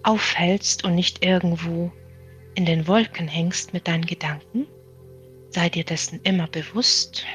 aufhältst 0.02 0.86
und 0.86 0.96
nicht 0.96 1.26
irgendwo 1.26 1.92
in 2.54 2.66
den 2.66 2.88
Wolken 2.88 3.28
hängst 3.28 3.74
mit 3.74 3.90
deinen 3.90 4.06
Gedanken. 4.06 4.66
Sei 5.56 5.70
dir 5.70 5.86
dessen 5.86 6.20
immer 6.26 6.48
bewusst. 6.48 7.26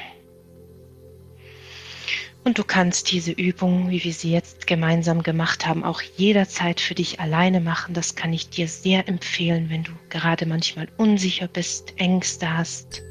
Und 2.43 2.59
du 2.59 2.63
kannst 2.63 3.11
diese 3.11 3.31
Übung, 3.31 3.89
wie 3.89 4.03
wir 4.03 4.13
sie 4.13 4.31
jetzt 4.31 4.67
gemeinsam 4.67 5.23
gemacht 5.23 5.65
haben, 5.65 5.83
auch 5.83 6.03
jederzeit 6.17 6.79
für 6.79 6.93
dich 6.93 7.19
alleine 7.19 7.61
machen. 7.61 7.95
Das 7.95 8.13
kann 8.13 8.31
ich 8.31 8.51
dir 8.51 8.67
sehr 8.67 9.07
empfehlen, 9.07 9.71
wenn 9.71 9.81
du 9.81 9.91
gerade 10.09 10.45
manchmal 10.45 10.87
unsicher 10.97 11.47
bist, 11.47 11.93
Ängste 11.97 12.55
hast, 12.55 13.01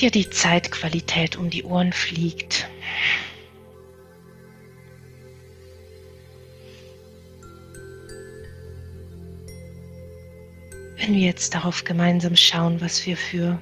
dir 0.00 0.10
die 0.10 0.30
Zeitqualität 0.30 1.36
um 1.36 1.50
die 1.50 1.64
Ohren 1.64 1.92
fliegt. 1.92 2.66
Wenn 10.98 11.14
wir 11.14 11.20
jetzt 11.20 11.54
darauf 11.54 11.84
gemeinsam 11.84 12.36
schauen, 12.36 12.80
was 12.80 13.06
wir 13.06 13.16
für 13.16 13.60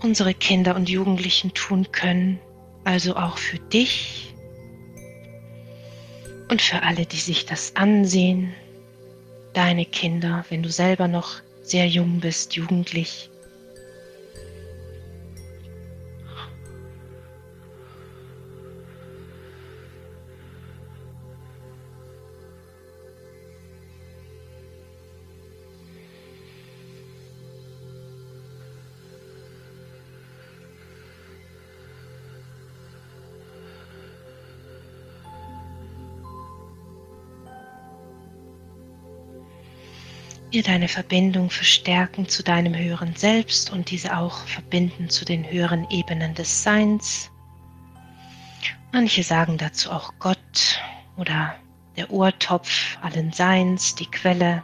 unsere 0.00 0.34
Kinder 0.34 0.76
und 0.76 0.88
Jugendlichen 0.88 1.52
tun 1.52 1.90
können, 1.90 2.38
also 2.84 3.16
auch 3.16 3.38
für 3.38 3.58
dich 3.58 4.32
und 6.48 6.62
für 6.62 6.82
alle, 6.82 7.06
die 7.06 7.16
sich 7.16 7.46
das 7.46 7.74
ansehen, 7.74 8.54
deine 9.52 9.84
Kinder, 9.84 10.44
wenn 10.48 10.62
du 10.62 10.70
selber 10.70 11.08
noch 11.08 11.40
sehr 11.62 11.88
jung 11.88 12.20
bist, 12.20 12.54
jugendlich. 12.54 13.30
Dir 40.56 40.62
deine 40.62 40.88
Verbindung 40.88 41.50
verstärken 41.50 42.30
zu 42.30 42.42
deinem 42.42 42.74
höheren 42.74 43.14
Selbst 43.14 43.70
und 43.70 43.90
diese 43.90 44.16
auch 44.16 44.38
verbinden 44.46 45.10
zu 45.10 45.26
den 45.26 45.44
höheren 45.50 45.86
Ebenen 45.90 46.32
des 46.34 46.62
Seins. 46.62 47.30
Manche 48.90 49.22
sagen 49.22 49.58
dazu 49.58 49.90
auch 49.90 50.14
Gott 50.18 50.80
oder 51.18 51.54
der 51.98 52.10
Urtopf 52.10 52.96
allen 53.02 53.34
Seins, 53.34 53.96
die 53.96 54.06
Quelle, 54.06 54.62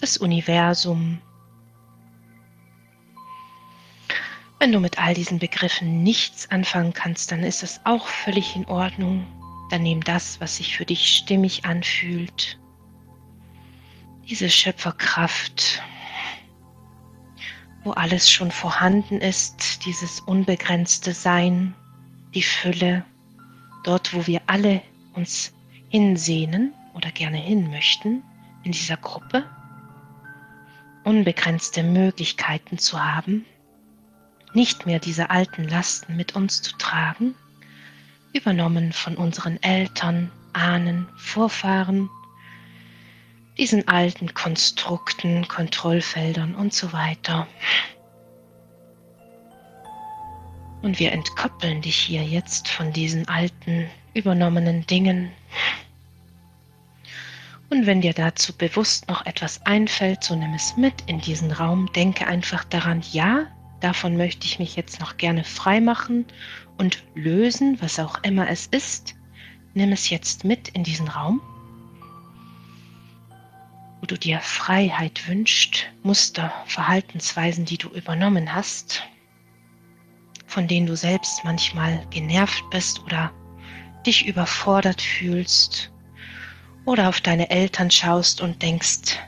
das 0.00 0.18
Universum. 0.18 1.20
Wenn 4.60 4.70
du 4.70 4.78
mit 4.78 5.00
all 5.00 5.14
diesen 5.14 5.40
Begriffen 5.40 6.04
nichts 6.04 6.48
anfangen 6.52 6.92
kannst, 6.92 7.32
dann 7.32 7.42
ist 7.42 7.64
es 7.64 7.80
auch 7.82 8.06
völlig 8.06 8.54
in 8.54 8.66
Ordnung. 8.66 9.26
Dann 9.72 9.82
nimm 9.82 10.04
das, 10.04 10.40
was 10.40 10.58
sich 10.58 10.76
für 10.76 10.84
dich 10.84 11.08
stimmig 11.08 11.64
anfühlt 11.64 12.61
diese 14.28 14.48
Schöpferkraft, 14.48 15.82
wo 17.84 17.90
alles 17.92 18.30
schon 18.30 18.50
vorhanden 18.50 19.20
ist, 19.20 19.84
dieses 19.84 20.20
unbegrenzte 20.20 21.12
Sein, 21.12 21.74
die 22.34 22.42
Fülle, 22.42 23.04
dort, 23.84 24.14
wo 24.14 24.26
wir 24.26 24.40
alle 24.46 24.82
uns 25.14 25.52
hinsehnen 25.88 26.72
oder 26.94 27.10
gerne 27.10 27.36
hin 27.36 27.70
möchten, 27.70 28.22
in 28.62 28.72
dieser 28.72 28.96
Gruppe, 28.96 29.44
unbegrenzte 31.04 31.82
Möglichkeiten 31.82 32.78
zu 32.78 33.02
haben, 33.02 33.44
nicht 34.54 34.86
mehr 34.86 35.00
diese 35.00 35.30
alten 35.30 35.64
Lasten 35.64 36.16
mit 36.16 36.36
uns 36.36 36.62
zu 36.62 36.76
tragen, 36.76 37.34
übernommen 38.32 38.92
von 38.92 39.16
unseren 39.16 39.60
Eltern, 39.62 40.30
Ahnen, 40.52 41.08
Vorfahren, 41.16 42.08
diesen 43.62 43.86
alten 43.86 44.34
Konstrukten, 44.34 45.46
Kontrollfeldern 45.46 46.56
und 46.56 46.74
so 46.74 46.92
weiter. 46.92 47.46
Und 50.82 50.98
wir 50.98 51.12
entkoppeln 51.12 51.80
dich 51.80 51.94
hier 51.94 52.24
jetzt 52.24 52.66
von 52.66 52.92
diesen 52.92 53.28
alten, 53.28 53.88
übernommenen 54.14 54.84
Dingen. 54.86 55.30
Und 57.70 57.86
wenn 57.86 58.00
dir 58.00 58.12
dazu 58.12 58.52
bewusst 58.52 59.06
noch 59.06 59.24
etwas 59.26 59.64
einfällt, 59.64 60.24
so 60.24 60.34
nimm 60.34 60.54
es 60.54 60.76
mit 60.76 60.94
in 61.06 61.20
diesen 61.20 61.52
Raum. 61.52 61.88
Denke 61.92 62.26
einfach 62.26 62.64
daran, 62.64 63.00
ja, 63.12 63.46
davon 63.78 64.16
möchte 64.16 64.44
ich 64.44 64.58
mich 64.58 64.74
jetzt 64.74 64.98
noch 64.98 65.18
gerne 65.18 65.44
frei 65.44 65.80
machen 65.80 66.24
und 66.78 67.04
lösen, 67.14 67.80
was 67.80 68.00
auch 68.00 68.24
immer 68.24 68.50
es 68.50 68.66
ist. 68.66 69.14
Nimm 69.74 69.92
es 69.92 70.10
jetzt 70.10 70.42
mit 70.42 70.70
in 70.70 70.82
diesen 70.82 71.06
Raum 71.06 71.40
wo 74.02 74.06
du 74.06 74.18
dir 74.18 74.40
Freiheit 74.40 75.28
wünschst, 75.28 75.86
Muster, 76.02 76.52
Verhaltensweisen, 76.66 77.64
die 77.64 77.78
du 77.78 77.88
übernommen 77.90 78.52
hast, 78.52 79.04
von 80.48 80.66
denen 80.66 80.86
du 80.86 80.96
selbst 80.96 81.44
manchmal 81.44 82.04
genervt 82.10 82.64
bist 82.70 83.00
oder 83.04 83.30
dich 84.04 84.26
überfordert 84.26 85.00
fühlst 85.00 85.92
oder 86.84 87.08
auf 87.08 87.20
deine 87.20 87.48
Eltern 87.50 87.92
schaust 87.92 88.40
und 88.40 88.60
denkst, 88.60 89.20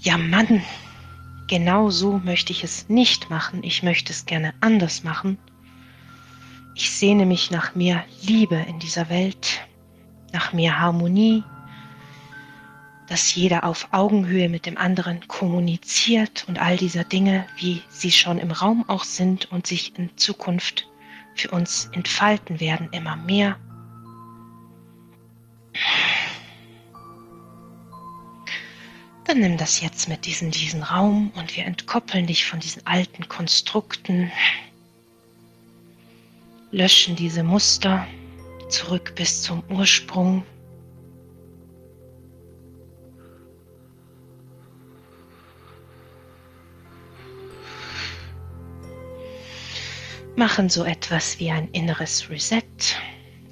ja 0.00 0.18
Mann, 0.18 0.62
genau 1.48 1.88
so 1.88 2.18
möchte 2.18 2.52
ich 2.52 2.62
es 2.64 2.90
nicht 2.90 3.30
machen, 3.30 3.64
ich 3.64 3.82
möchte 3.82 4.12
es 4.12 4.26
gerne 4.26 4.52
anders 4.60 5.04
machen. 5.04 5.38
Ich 6.74 6.90
sehne 6.90 7.24
mich 7.24 7.50
nach 7.50 7.74
mehr 7.74 8.04
Liebe 8.20 8.56
in 8.56 8.78
dieser 8.78 9.08
Welt, 9.08 9.66
nach 10.32 10.52
mehr 10.52 10.78
Harmonie, 10.78 11.42
dass 13.10 13.34
jeder 13.34 13.64
auf 13.64 13.88
Augenhöhe 13.90 14.48
mit 14.48 14.66
dem 14.66 14.78
anderen 14.78 15.26
kommuniziert 15.26 16.44
und 16.46 16.60
all 16.60 16.76
dieser 16.76 17.02
Dinge, 17.02 17.44
wie 17.56 17.82
sie 17.88 18.12
schon 18.12 18.38
im 18.38 18.52
Raum 18.52 18.88
auch 18.88 19.02
sind 19.02 19.50
und 19.50 19.66
sich 19.66 19.98
in 19.98 20.16
Zukunft 20.16 20.88
für 21.34 21.50
uns 21.50 21.90
entfalten 21.92 22.60
werden, 22.60 22.88
immer 22.92 23.16
mehr. 23.16 23.58
Dann 29.24 29.40
nimm 29.40 29.56
das 29.56 29.80
jetzt 29.80 30.08
mit 30.08 30.28
in 30.40 30.52
diesen 30.52 30.84
Raum 30.84 31.32
und 31.34 31.56
wir 31.56 31.64
entkoppeln 31.64 32.28
dich 32.28 32.46
von 32.46 32.60
diesen 32.60 32.86
alten 32.86 33.28
Konstrukten, 33.28 34.30
löschen 36.70 37.16
diese 37.16 37.42
Muster 37.42 38.06
zurück 38.68 39.14
bis 39.16 39.42
zum 39.42 39.64
Ursprung 39.68 40.44
machen 50.36 50.68
so 50.68 50.84
etwas 50.84 51.38
wie 51.38 51.50
ein 51.50 51.68
inneres 51.72 52.30
Reset. 52.30 52.62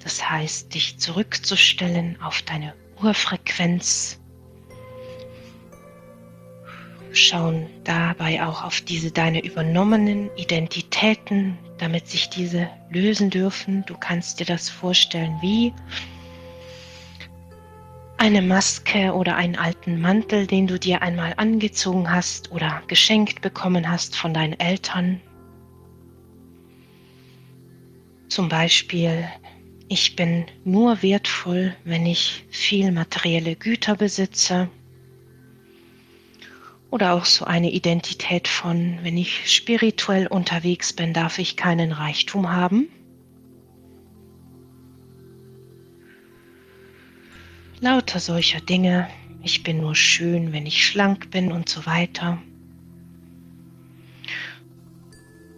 Das 0.03 0.29
heißt, 0.29 0.75
dich 0.75 0.99
zurückzustellen 0.99 2.21
auf 2.23 2.43
deine 2.43 2.75
Urfrequenz. 3.03 4.21
Schauen 7.13 7.67
dabei 7.85 8.45
auch 8.45 8.63
auf 8.63 8.81
diese 8.81 9.11
deine 9.11 9.45
übernommenen 9.45 10.31
Identitäten, 10.37 11.59
damit 11.79 12.09
sich 12.09 12.29
diese 12.29 12.69
lösen 12.91 13.31
dürfen. 13.31 13.85
Du 13.87 13.97
kannst 13.97 14.41
dir 14.41 14.47
das 14.47 14.69
vorstellen 14.69 15.37
wie 15.41 15.73
eine 18.19 18.43
Maske 18.43 19.15
oder 19.15 19.37
einen 19.37 19.57
alten 19.57 20.01
Mantel, 20.01 20.47
den 20.47 20.67
du 20.67 20.79
dir 20.79 21.03
einmal 21.03 21.35
angezogen 21.37 22.11
hast 22.11 22.51
oder 22.51 22.83
geschenkt 22.89 23.41
bekommen 23.41 23.89
hast 23.89 24.17
von 24.17 24.35
deinen 24.35 24.59
Eltern 24.59 25.21
zum 28.29 28.49
Beispiel, 28.49 29.25
ich 29.89 30.17
bin 30.17 30.47
nur 30.65 31.03
wertvoll, 31.03 31.75
wenn 31.85 32.05
ich 32.07 32.45
viel 32.51 32.93
materielle 32.93 33.57
Güter 33.57 33.97
besitze. 33.97 34.69
Oder 36.91 37.15
auch 37.15 37.25
so 37.25 37.45
eine 37.45 37.71
Identität 37.71 38.49
von, 38.49 38.99
wenn 39.03 39.17
ich 39.17 39.51
spirituell 39.55 40.27
unterwegs 40.27 40.93
bin, 40.93 41.13
darf 41.13 41.39
ich 41.39 41.57
keinen 41.57 41.93
Reichtum 41.93 42.51
haben. 42.51 42.89
Lauter 47.81 48.21
solcher 48.21 48.61
Dinge. 48.61 49.09
Ich 49.43 49.63
bin 49.63 49.81
nur 49.81 49.95
schön, 49.95 50.53
wenn 50.53 50.67
ich 50.67 50.85
schlank 50.85 51.31
bin 51.31 51.53
und 51.53 51.69
so 51.69 51.87
weiter. 51.87 52.39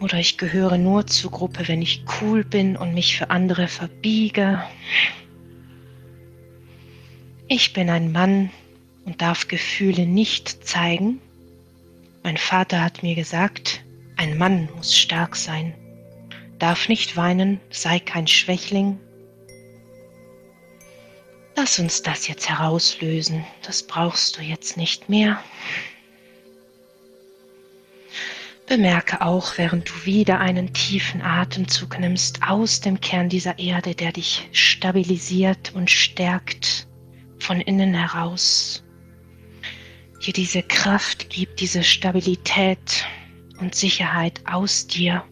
Oder 0.00 0.18
ich 0.18 0.38
gehöre 0.38 0.78
nur 0.78 1.06
zur 1.06 1.30
Gruppe, 1.30 1.68
wenn 1.68 1.82
ich 1.82 2.04
cool 2.20 2.42
bin 2.42 2.76
und 2.76 2.94
mich 2.94 3.18
für 3.18 3.30
andere 3.30 3.68
verbiege. 3.68 4.62
Ich 7.48 7.72
bin 7.72 7.90
ein 7.90 8.10
Mann 8.10 8.50
und 9.04 9.20
darf 9.20 9.48
Gefühle 9.48 10.06
nicht 10.06 10.66
zeigen. 10.66 11.20
Mein 12.22 12.36
Vater 12.36 12.82
hat 12.82 13.02
mir 13.02 13.14
gesagt, 13.14 13.82
ein 14.16 14.38
Mann 14.38 14.68
muss 14.76 14.96
stark 14.96 15.36
sein, 15.36 15.74
darf 16.58 16.88
nicht 16.88 17.16
weinen, 17.16 17.60
sei 17.70 17.98
kein 17.98 18.26
Schwächling. 18.26 18.98
Lass 21.56 21.78
uns 21.78 22.02
das 22.02 22.28
jetzt 22.28 22.48
herauslösen, 22.48 23.44
das 23.66 23.82
brauchst 23.82 24.38
du 24.38 24.42
jetzt 24.42 24.76
nicht 24.76 25.08
mehr. 25.08 25.42
Bemerke 28.70 29.20
auch, 29.20 29.58
während 29.58 29.88
du 29.88 30.04
wieder 30.04 30.38
einen 30.38 30.72
tiefen 30.72 31.22
Atemzug 31.22 31.98
nimmst 31.98 32.44
aus 32.44 32.80
dem 32.80 33.00
Kern 33.00 33.28
dieser 33.28 33.58
Erde, 33.58 33.96
der 33.96 34.12
dich 34.12 34.48
stabilisiert 34.52 35.74
und 35.74 35.90
stärkt 35.90 36.86
von 37.40 37.60
innen 37.60 37.94
heraus. 37.94 38.84
Dir 40.24 40.32
diese 40.32 40.62
Kraft 40.62 41.30
gibt, 41.30 41.58
diese 41.58 41.82
Stabilität 41.82 43.04
und 43.58 43.74
Sicherheit 43.74 44.40
aus 44.46 44.86
dir. 44.86 45.24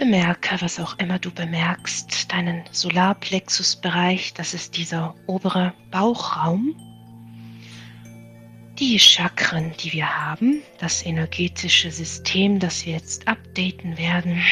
Bemerke, 0.00 0.56
was 0.62 0.80
auch 0.80 0.98
immer 0.98 1.18
du 1.18 1.30
bemerkst, 1.30 2.32
deinen 2.32 2.64
Solarplexusbereich, 2.70 4.32
das 4.32 4.54
ist 4.54 4.78
dieser 4.78 5.14
obere 5.26 5.74
Bauchraum. 5.90 6.74
Die 8.78 8.98
Chakren, 8.98 9.74
die 9.78 9.92
wir 9.92 10.08
haben, 10.08 10.62
das 10.78 11.04
energetische 11.04 11.90
System, 11.90 12.58
das 12.58 12.86
wir 12.86 12.94
jetzt 12.94 13.28
updaten 13.28 13.98
werden. 13.98 14.42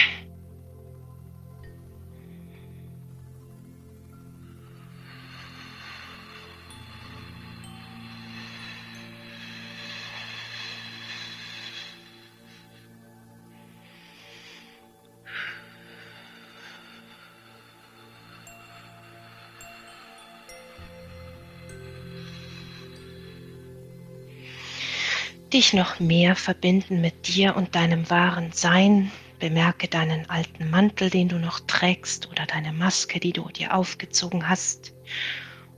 Dich 25.58 25.72
noch 25.72 25.98
mehr 25.98 26.36
verbinden 26.36 27.00
mit 27.00 27.26
dir 27.26 27.56
und 27.56 27.74
deinem 27.74 28.08
wahren 28.10 28.52
Sein. 28.52 29.10
Bemerke 29.40 29.88
deinen 29.88 30.30
alten 30.30 30.70
Mantel, 30.70 31.10
den 31.10 31.28
du 31.28 31.36
noch 31.40 31.58
trägst, 31.58 32.30
oder 32.30 32.46
deine 32.46 32.72
Maske, 32.72 33.18
die 33.18 33.32
du 33.32 33.48
dir 33.48 33.74
aufgezogen 33.74 34.48
hast 34.48 34.94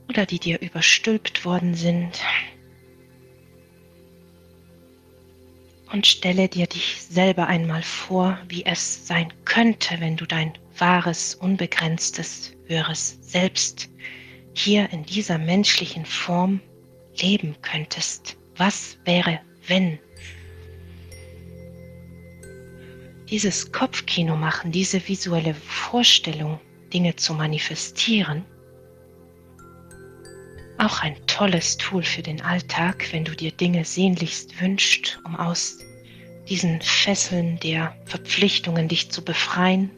oder 0.07 0.27
die 0.27 0.37
dir 0.37 0.61
überstülpt 0.61 1.45
worden 1.45 1.73
sind. 1.73 2.19
Und 5.91 6.05
stelle 6.05 6.47
dir 6.47 6.67
dich 6.67 7.01
selber 7.01 7.47
einmal 7.47 7.81
vor, 7.81 8.37
wie 8.49 8.63
es 8.63 9.07
sein 9.07 9.33
könnte, 9.45 9.99
wenn 9.99 10.15
du 10.15 10.27
dein 10.27 10.53
wahres, 10.77 11.33
unbegrenztes, 11.33 12.53
höheres 12.67 13.17
Selbst 13.21 13.89
hier 14.53 14.91
in 14.91 15.05
dieser 15.07 15.39
menschlichen 15.39 16.05
Form 16.05 16.61
leben 17.19 17.55
könntest. 17.63 18.37
Was 18.57 18.99
wäre 19.05 19.39
wenn. 19.67 19.99
Dieses 23.29 23.71
Kopfkino 23.71 24.35
machen, 24.35 24.71
diese 24.71 25.07
visuelle 25.07 25.53
Vorstellung, 25.53 26.59
Dinge 26.93 27.15
zu 27.15 27.33
manifestieren, 27.33 28.43
auch 30.77 31.01
ein 31.01 31.15
tolles 31.27 31.77
Tool 31.77 32.03
für 32.03 32.21
den 32.21 32.41
Alltag, 32.41 33.07
wenn 33.11 33.23
du 33.23 33.35
dir 33.35 33.51
Dinge 33.51 33.85
sehnlichst 33.85 34.59
wünscht, 34.59 35.19
um 35.23 35.35
aus 35.35 35.77
diesen 36.49 36.81
Fesseln 36.81 37.59
der 37.59 37.95
Verpflichtungen 38.05 38.87
dich 38.87 39.09
zu 39.11 39.23
befreien 39.23 39.91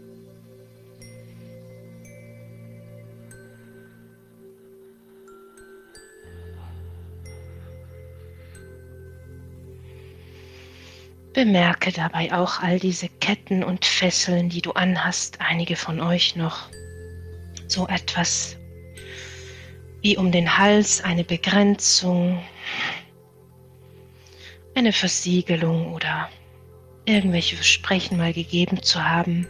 Bemerke 11.34 11.92
dabei 11.92 12.32
auch 12.32 12.60
all 12.60 12.80
diese 12.80 13.10
Ketten 13.10 13.64
und 13.64 13.86
Fesseln, 13.86 14.50
die 14.50 14.62
du 14.62 14.72
anhast, 14.74 15.40
einige 15.42 15.76
von 15.76 16.00
euch 16.00 16.36
noch. 16.36 16.70
So 17.68 17.88
etwas 17.88 18.56
wie 20.02 20.16
um 20.16 20.32
den 20.32 20.58
Hals 20.58 21.02
eine 21.02 21.24
Begrenzung, 21.24 22.44
eine 24.76 24.94
Versiegelung 24.94 25.94
oder 25.94 26.30
irgendwelche 27.06 27.56
Versprechen 27.56 28.18
mal 28.18 28.34
gegeben 28.34 28.84
zu 28.84 29.04
haben. 29.04 29.48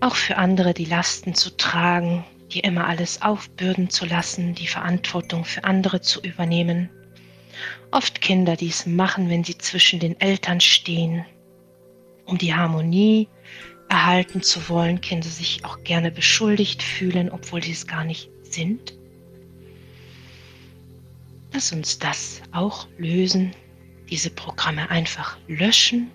Auch 0.00 0.16
für 0.16 0.38
andere 0.38 0.72
die 0.72 0.84
Lasten 0.86 1.34
zu 1.34 1.54
tragen, 1.56 2.24
die 2.52 2.60
immer 2.60 2.86
alles 2.86 3.20
aufbürden 3.20 3.90
zu 3.90 4.06
lassen, 4.06 4.54
die 4.54 4.68
Verantwortung 4.68 5.44
für 5.44 5.64
andere 5.64 6.00
zu 6.00 6.20
übernehmen 6.22 6.88
oft 7.90 8.20
Kinder 8.20 8.56
dies 8.56 8.86
machen, 8.86 9.28
wenn 9.30 9.44
sie 9.44 9.58
zwischen 9.58 10.00
den 10.00 10.20
Eltern 10.20 10.60
stehen, 10.60 11.24
um 12.24 12.38
die 12.38 12.54
Harmonie 12.54 13.28
erhalten 13.88 14.42
zu 14.42 14.68
wollen, 14.68 15.00
Kinder 15.00 15.28
sich 15.28 15.64
auch 15.64 15.82
gerne 15.84 16.10
beschuldigt 16.10 16.82
fühlen, 16.82 17.30
obwohl 17.30 17.62
sie 17.62 17.72
es 17.72 17.86
gar 17.86 18.04
nicht 18.04 18.30
sind. 18.42 18.94
Lass 21.52 21.72
uns 21.72 21.98
das 21.98 22.42
auch 22.52 22.86
lösen, 22.98 23.52
diese 24.10 24.30
Programme 24.30 24.90
einfach 24.90 25.38
löschen 25.48 26.10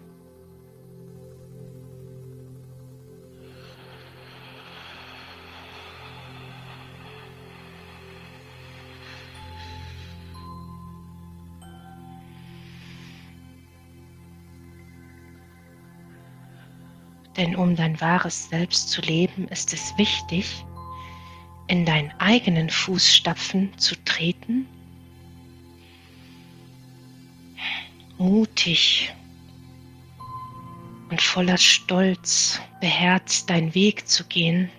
Denn 17.41 17.56
um 17.56 17.75
dein 17.75 17.99
wahres 17.99 18.49
Selbst 18.49 18.91
zu 18.91 19.01
leben, 19.01 19.47
ist 19.47 19.73
es 19.73 19.97
wichtig, 19.97 20.63
in 21.65 21.88
deinen 21.88 22.12
eigenen 22.19 22.69
Fußstapfen 22.69 23.75
zu 23.80 23.95
treten, 24.06 24.67
mutig 28.19 29.12
und 31.10 31.19
voller 31.19 31.58
Stolz 31.58 32.62
beherzt 32.80 33.49
deinen 33.49 33.73
Weg 33.73 34.08
zu 34.08 34.23
gehen, 34.25 34.69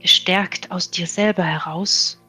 gestärkt 0.00 0.72
aus 0.72 0.90
dir 0.90 1.06
selber 1.06 1.44
heraus 1.44 2.20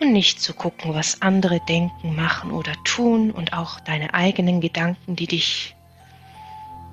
und 0.00 0.12
nicht 0.12 0.40
zu 0.40 0.54
gucken, 0.54 0.94
was 0.94 1.20
andere 1.22 1.58
denken, 1.68 2.14
machen 2.14 2.52
oder 2.52 2.74
tun 2.84 3.32
und 3.32 3.52
auch 3.52 3.80
deine 3.80 4.14
eigenen 4.14 4.60
Gedanken, 4.60 5.16
die 5.16 5.26
dich 5.26 5.74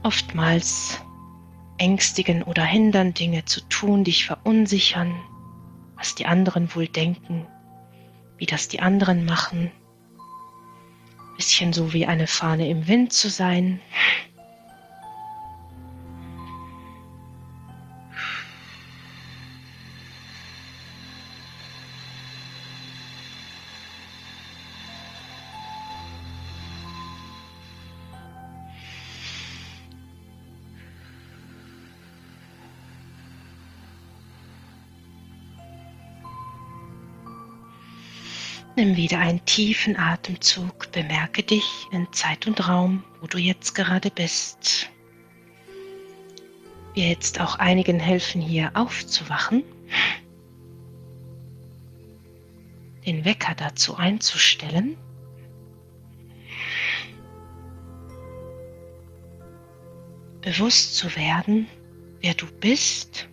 oftmals 0.01 0.99
ängstigen 1.79 2.43
oder 2.43 2.63
hindern, 2.63 3.13
Dinge 3.13 3.45
zu 3.45 3.61
tun, 3.69 4.03
dich 4.03 4.25
verunsichern, 4.25 5.13
was 5.95 6.15
die 6.15 6.25
anderen 6.25 6.73
wohl 6.75 6.87
denken, 6.87 7.47
wie 8.37 8.45
das 8.45 8.67
die 8.67 8.79
anderen 8.79 9.25
machen. 9.25 9.71
Bisschen 11.37 11.73
so 11.73 11.93
wie 11.93 12.05
eine 12.05 12.27
Fahne 12.27 12.69
im 12.69 12.87
Wind 12.87 13.13
zu 13.13 13.29
sein, 13.29 13.79
Nimm 38.79 38.95
wieder 38.95 39.19
einen 39.19 39.43
tiefen 39.43 39.97
Atemzug, 39.97 40.89
bemerke 40.93 41.43
dich 41.43 41.85
in 41.91 42.07
Zeit 42.13 42.47
und 42.47 42.65
Raum, 42.65 43.03
wo 43.19 43.27
du 43.27 43.37
jetzt 43.37 43.75
gerade 43.75 44.09
bist. 44.09 44.89
Wir 46.93 47.09
jetzt 47.09 47.41
auch 47.41 47.55
einigen 47.55 47.99
helfen, 47.99 48.39
hier 48.39 48.71
aufzuwachen, 48.75 49.65
den 53.05 53.25
Wecker 53.25 53.53
dazu 53.53 53.97
einzustellen. 53.97 54.95
bewusst 60.39 60.95
zu 60.95 61.13
werden, 61.17 61.67
wer 62.21 62.33
du 62.33 62.45
bist, 62.61 63.27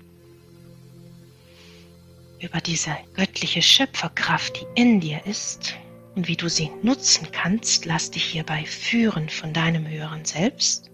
über 2.41 2.61
diese 2.61 2.97
göttliche 3.15 3.63
Schöpferkraft, 3.63 4.61
die 4.61 4.81
in 4.81 5.01
dir 5.01 5.25
ist 5.27 5.77
und 6.15 6.29
wie 6.29 6.37
du 6.37 6.49
sie 6.49 6.71
nutzen 6.83 7.29
kannst, 7.33 7.85
lass 7.85 8.11
dich 8.11 8.25
hierbei 8.25 8.65
führen 8.65 9.29
von 9.29 9.53
deinem 9.53 9.87
höheren 9.87 10.25
Selbst, 10.25 10.91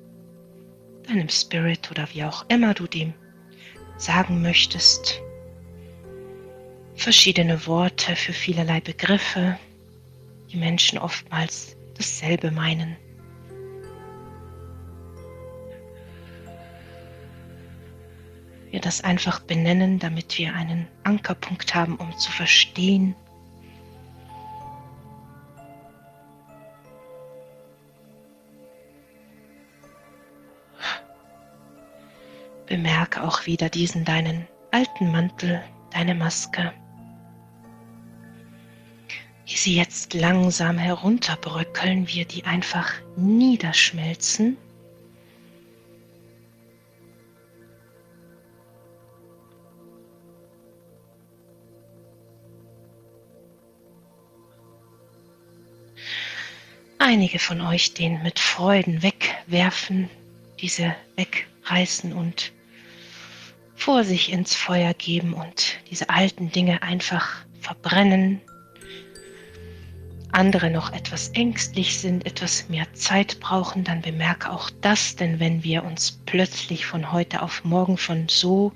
deinem 1.06 1.28
Spirit 1.28 1.90
oder 1.90 2.08
wie 2.12 2.24
auch 2.24 2.44
immer 2.48 2.74
du 2.74 2.86
dem 2.86 3.14
sagen 3.96 4.42
möchtest. 4.42 5.20
Verschiedene 6.94 7.66
Worte 7.66 8.16
für 8.16 8.32
vielerlei 8.32 8.80
Begriffe, 8.80 9.58
die 10.50 10.56
Menschen 10.56 10.98
oftmals 10.98 11.76
dasselbe 11.96 12.50
meinen. 12.50 12.96
Wir 18.72 18.80
das 18.80 19.04
einfach 19.04 19.40
benennen, 19.40 19.98
damit 19.98 20.38
wir 20.38 20.54
einen 20.54 20.88
Ankerpunkt 21.04 21.74
haben, 21.74 21.96
um 21.96 22.16
zu 22.16 22.32
verstehen, 22.32 23.14
Bemerke 32.66 33.22
auch 33.22 33.44
wieder 33.44 33.68
diesen 33.68 34.06
deinen 34.06 34.48
alten 34.70 35.12
Mantel, 35.12 35.62
deine 35.90 36.14
Maske, 36.14 36.72
wie 39.44 39.56
sie 39.56 39.76
jetzt 39.76 40.14
langsam 40.14 40.78
herunterbröckeln, 40.78 42.08
wir 42.08 42.24
die 42.24 42.44
einfach 42.46 42.90
niederschmelzen. 43.16 44.56
Einige 57.04 57.40
von 57.40 57.60
euch 57.60 57.94
den 57.94 58.22
mit 58.22 58.38
Freuden 58.38 59.02
wegwerfen, 59.02 60.08
diese 60.60 60.94
wegreißen 61.16 62.12
und 62.12 62.52
vor 63.74 64.04
sich 64.04 64.30
ins 64.30 64.54
Feuer 64.54 64.94
geben 64.94 65.34
und 65.34 65.80
diese 65.90 66.08
alten 66.10 66.52
Dinge 66.52 66.80
einfach 66.84 67.44
verbrennen. 67.60 68.40
Andere 70.30 70.70
noch 70.70 70.92
etwas 70.92 71.30
ängstlich 71.30 71.98
sind, 71.98 72.24
etwas 72.24 72.68
mehr 72.68 72.86
Zeit 72.94 73.40
brauchen, 73.40 73.82
dann 73.82 74.00
bemerke 74.00 74.52
auch 74.52 74.70
das, 74.80 75.16
denn 75.16 75.40
wenn 75.40 75.64
wir 75.64 75.82
uns 75.82 76.20
plötzlich 76.24 76.86
von 76.86 77.10
heute 77.10 77.42
auf 77.42 77.64
morgen 77.64 77.98
von 77.98 78.28
so 78.28 78.70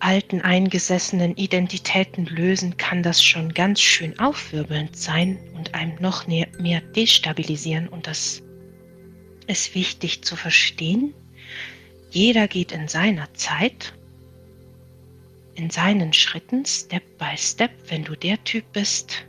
alten 0.00 0.40
eingesessenen 0.40 1.36
Identitäten 1.36 2.26
lösen, 2.26 2.76
kann 2.76 3.02
das 3.02 3.22
schon 3.22 3.54
ganz 3.54 3.80
schön 3.80 4.18
aufwirbelnd 4.18 4.96
sein 4.96 5.38
und 5.54 5.74
einem 5.74 5.96
noch 6.00 6.26
mehr 6.26 6.80
destabilisieren. 6.96 7.88
Und 7.88 8.06
das 8.06 8.42
ist 9.46 9.74
wichtig 9.74 10.22
zu 10.24 10.36
verstehen, 10.36 11.14
jeder 12.10 12.48
geht 12.48 12.72
in 12.72 12.88
seiner 12.88 13.32
Zeit, 13.34 13.92
in 15.54 15.70
seinen 15.70 16.12
Schritten, 16.12 16.64
Step 16.64 17.04
by 17.18 17.36
Step. 17.36 17.70
Wenn 17.88 18.02
du 18.02 18.16
der 18.16 18.42
Typ 18.42 18.64
bist, 18.72 19.26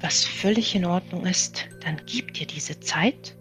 was 0.00 0.24
völlig 0.24 0.74
in 0.74 0.84
Ordnung 0.84 1.24
ist, 1.24 1.68
dann 1.82 2.00
gib 2.06 2.34
dir 2.34 2.46
diese 2.46 2.80
Zeit. 2.80 3.35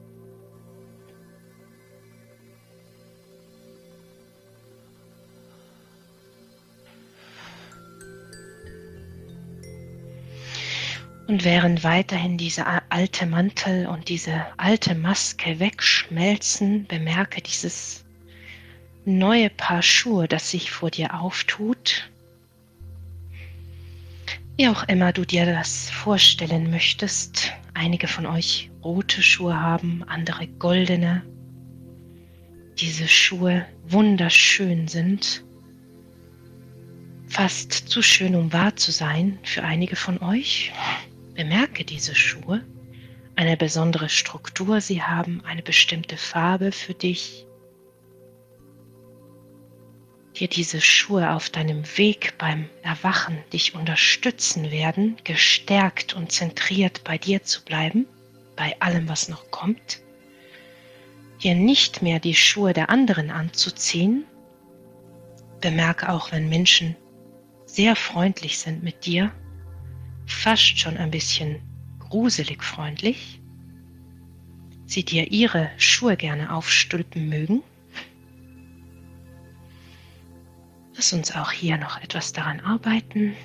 Und 11.28 11.44
während 11.44 11.84
weiterhin 11.84 12.38
dieser 12.38 12.84
alte 12.90 13.26
Mantel 13.26 13.88
und 13.88 14.10
diese 14.10 14.46
alte 14.58 14.94
Maske 14.94 15.60
wegschmelzen, 15.60 16.86
bemerke 16.86 17.42
dieses 17.42 18.06
neue 19.06 19.50
Paar 19.50 19.82
Schuhe, 19.82 20.28
das 20.28 20.52
sich 20.52 20.72
vor 20.72 20.92
dir 20.92 21.20
auftut. 21.20 22.12
Wie 24.58 24.68
auch 24.68 24.84
immer 24.88 25.14
du 25.14 25.26
dir 25.26 25.46
das 25.48 25.90
vorstellen 25.90 26.70
möchtest, 26.70 27.52
einige 27.74 28.08
von 28.08 28.28
euch 28.28 28.70
rote 28.84 29.22
Schuhe 29.24 29.60
haben, 29.60 30.04
andere 30.08 30.48
goldene. 30.48 31.24
Diese 32.78 33.08
Schuhe 33.08 33.66
wunderschön 33.88 34.88
sind, 34.88 35.44
fast 37.28 37.74
zu 37.74 38.02
schön, 38.02 38.36
um 38.36 38.54
wahr 38.54 38.76
zu 38.76 38.92
sein 38.92 39.40
für 39.44 39.64
einige 39.64 39.96
von 39.96 40.20
euch. 40.20 40.72
Bemerke 41.36 41.84
diese 41.84 42.16
Schuhe, 42.16 42.66
eine 43.36 43.58
besondere 43.58 44.08
Struktur 44.08 44.80
sie 44.80 45.04
haben, 45.04 45.42
eine 45.46 45.62
bestimmte 45.62 46.16
Farbe 46.16 46.72
für 46.72 46.94
dich. 46.94 47.46
Dir 50.38 50.48
diese 50.48 50.80
Schuhe 50.80 51.32
auf 51.32 51.50
deinem 51.50 51.84
Weg 51.98 52.38
beim 52.38 52.70
Erwachen 52.84 53.38
dich 53.52 53.76
unterstützen 53.76 54.72
werden, 54.72 55.18
gestärkt 55.26 56.14
und 56.14 56.32
zentriert 56.32 57.04
bei 57.04 57.18
dir 57.18 57.44
zu 57.44 57.64
bleiben, 57.66 58.06
bei 58.56 58.80
allem, 58.80 59.10
was 59.10 59.28
noch 59.28 59.52
kommt. 59.52 60.02
Dir 61.44 61.56
nicht 61.56 62.02
mehr 62.02 62.20
die 62.20 62.36
Schuhe 62.36 62.72
der 62.72 62.90
anderen 62.90 63.30
anzuziehen. 63.30 64.24
Bemerke 65.60 66.08
auch, 66.08 66.32
wenn 66.32 66.48
Menschen 66.48 66.96
sehr 67.66 67.98
freundlich 67.98 68.58
sind 68.58 68.84
mit 68.84 69.06
dir, 69.06 69.34
fast 70.26 70.80
schon 70.80 70.98
ein 70.98 71.12
bisschen 71.12 71.62
gruselig 72.00 72.64
freundlich, 72.64 73.40
sie 74.86 75.04
dir 75.04 75.32
ihre 75.32 75.72
Schuhe 75.78 76.18
gerne 76.18 76.54
aufstülpen 76.54 77.30
mögen. 77.30 77.64
Lass 80.96 81.12
uns 81.12 81.36
auch 81.36 81.52
hier 81.52 81.78
noch 81.78 82.02
etwas 82.02 82.32
daran 82.32 82.62
arbeiten. 82.62 83.36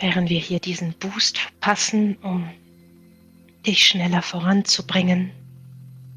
Während 0.00 0.28
wir 0.28 0.40
hier 0.40 0.60
diesen 0.60 0.92
Boost 0.94 1.38
verpassen, 1.38 2.16
um 2.22 2.48
dich 3.66 3.86
schneller 3.86 4.22
voranzubringen. 4.22 5.30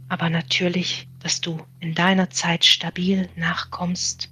Aber 0.10 0.30
natürlich, 0.30 1.08
dass 1.20 1.42
du 1.42 1.66
in 1.80 1.94
deiner 1.94 2.30
Zeit 2.30 2.66
stabil 2.66 3.30
nachkommst. 3.36 4.30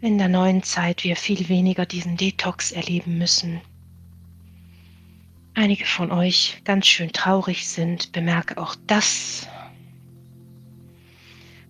In 0.00 0.18
der 0.18 0.28
neuen 0.28 0.62
Zeit 0.62 1.04
wir 1.04 1.16
viel 1.16 1.48
weniger 1.48 1.86
diesen 1.86 2.16
Detox 2.16 2.70
erleben 2.70 3.18
müssen. 3.18 3.60
Einige 5.54 5.86
von 5.86 6.12
euch 6.12 6.60
ganz 6.64 6.86
schön 6.86 7.12
traurig 7.12 7.66
sind, 7.66 8.12
bemerke 8.12 8.58
auch 8.58 8.76
das. 8.86 9.48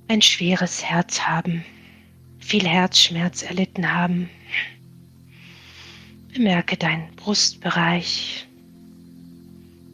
Ein 0.08 0.20
schweres 0.22 0.84
Herz 0.84 1.20
haben, 1.20 1.64
viel 2.46 2.66
Herzschmerz 2.68 3.42
erlitten 3.42 3.92
haben. 3.92 4.30
Bemerke 6.32 6.76
deinen 6.76 7.10
Brustbereich. 7.16 8.46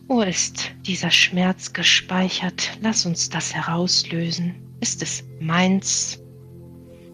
Wo 0.06 0.20
ist 0.20 0.70
dieser 0.84 1.10
Schmerz 1.10 1.72
gespeichert? 1.72 2.76
Lass 2.82 3.06
uns 3.06 3.30
das 3.30 3.54
herauslösen. 3.54 4.54
Ist 4.80 5.02
es 5.02 5.24
meins? 5.40 6.18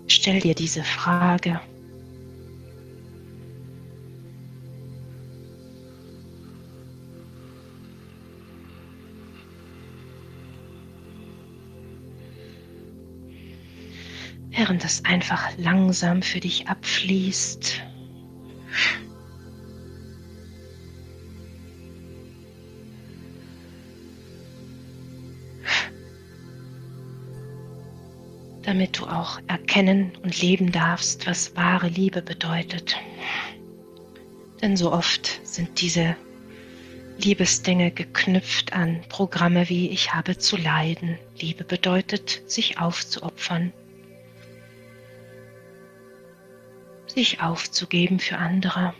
Stell 0.09 0.41
dir 0.41 0.57
diese 0.57 0.83
Frage. 0.83 1.61
Während 14.69 14.85
es 14.85 15.03
einfach 15.07 15.57
langsam 15.57 16.21
für 16.21 16.41
dich 16.41 16.69
abfließt. 16.69 17.83
damit 28.63 28.99
du 28.99 29.07
auch 29.07 29.41
erkennen 29.47 30.13
und 30.23 30.43
leben 30.43 30.71
darfst, 30.73 31.27
was 31.27 31.57
wahre 31.57 31.89
Liebe 31.89 32.21
bedeutet. 32.21 32.97
Denn 34.61 34.77
so 34.77 34.93
oft 34.93 35.41
sind 35.43 35.81
diese 35.81 36.15
Liebesdinge 37.17 37.91
geknüpft 37.93 38.75
an 38.75 39.01
Programme 39.09 39.71
wie 39.71 39.89
ich 39.89 40.13
habe 40.13 40.37
zu 40.37 40.59
leiden. 40.59 41.19
Liebe 41.41 41.65
bedeutet, 41.65 42.43
sich 42.47 42.79
aufzuopfern, 42.79 43.73
sich 47.19 47.41
aufzugeben 47.41 48.21
für 48.21 48.39
andere. 48.39 48.95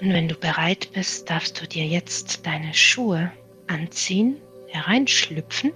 Und 0.00 0.12
wenn 0.12 0.26
du 0.26 0.34
bereit 0.34 0.90
bist, 0.92 1.30
darfst 1.30 1.60
du 1.60 1.68
dir 1.68 1.86
jetzt 1.86 2.44
deine 2.44 2.74
Schuhe 2.74 3.30
anziehen, 3.68 4.40
hereinschlüpfen, 4.66 5.72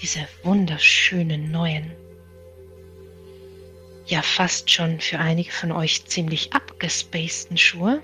diese 0.00 0.20
wunderschönen 0.44 1.50
neuen, 1.50 2.03
ja 4.06 4.22
fast 4.22 4.70
schon 4.70 5.00
für 5.00 5.18
einige 5.18 5.50
von 5.50 5.72
euch 5.72 6.04
ziemlich 6.06 6.52
abgespaceden 6.52 7.56
Schuhe, 7.56 8.02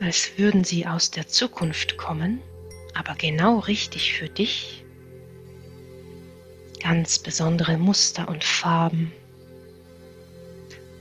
als 0.00 0.32
würden 0.36 0.64
sie 0.64 0.86
aus 0.86 1.10
der 1.10 1.28
Zukunft 1.28 1.96
kommen, 1.96 2.40
aber 2.94 3.14
genau 3.14 3.58
richtig 3.58 4.12
für 4.12 4.28
dich. 4.28 4.84
Ganz 6.82 7.18
besondere 7.18 7.76
Muster 7.76 8.28
und 8.28 8.42
Farben, 8.42 9.12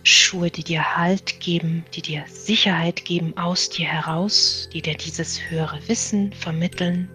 Schuhe, 0.03 0.49
die 0.49 0.63
dir 0.63 0.97
Halt 0.97 1.39
geben, 1.39 1.86
die 1.93 2.01
dir 2.01 2.25
Sicherheit 2.27 3.05
geben 3.05 3.38
aus 3.38 3.69
dir 3.69 3.88
heraus, 3.88 4.69
die 4.73 4.82
dir 4.82 4.95
dieses 4.95 5.39
höhere 5.49 5.79
Wissen 5.88 6.34
vermitteln. 6.34 7.10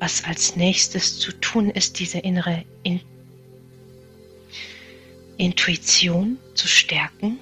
Was 0.00 0.24
als 0.24 0.56
nächstes 0.56 1.18
zu 1.18 1.32
tun 1.32 1.70
ist, 1.70 1.98
diese 1.98 2.18
innere 2.18 2.64
In 2.82 3.00
Intuition 5.36 6.38
zu 6.54 6.66
stärken. 6.66 7.38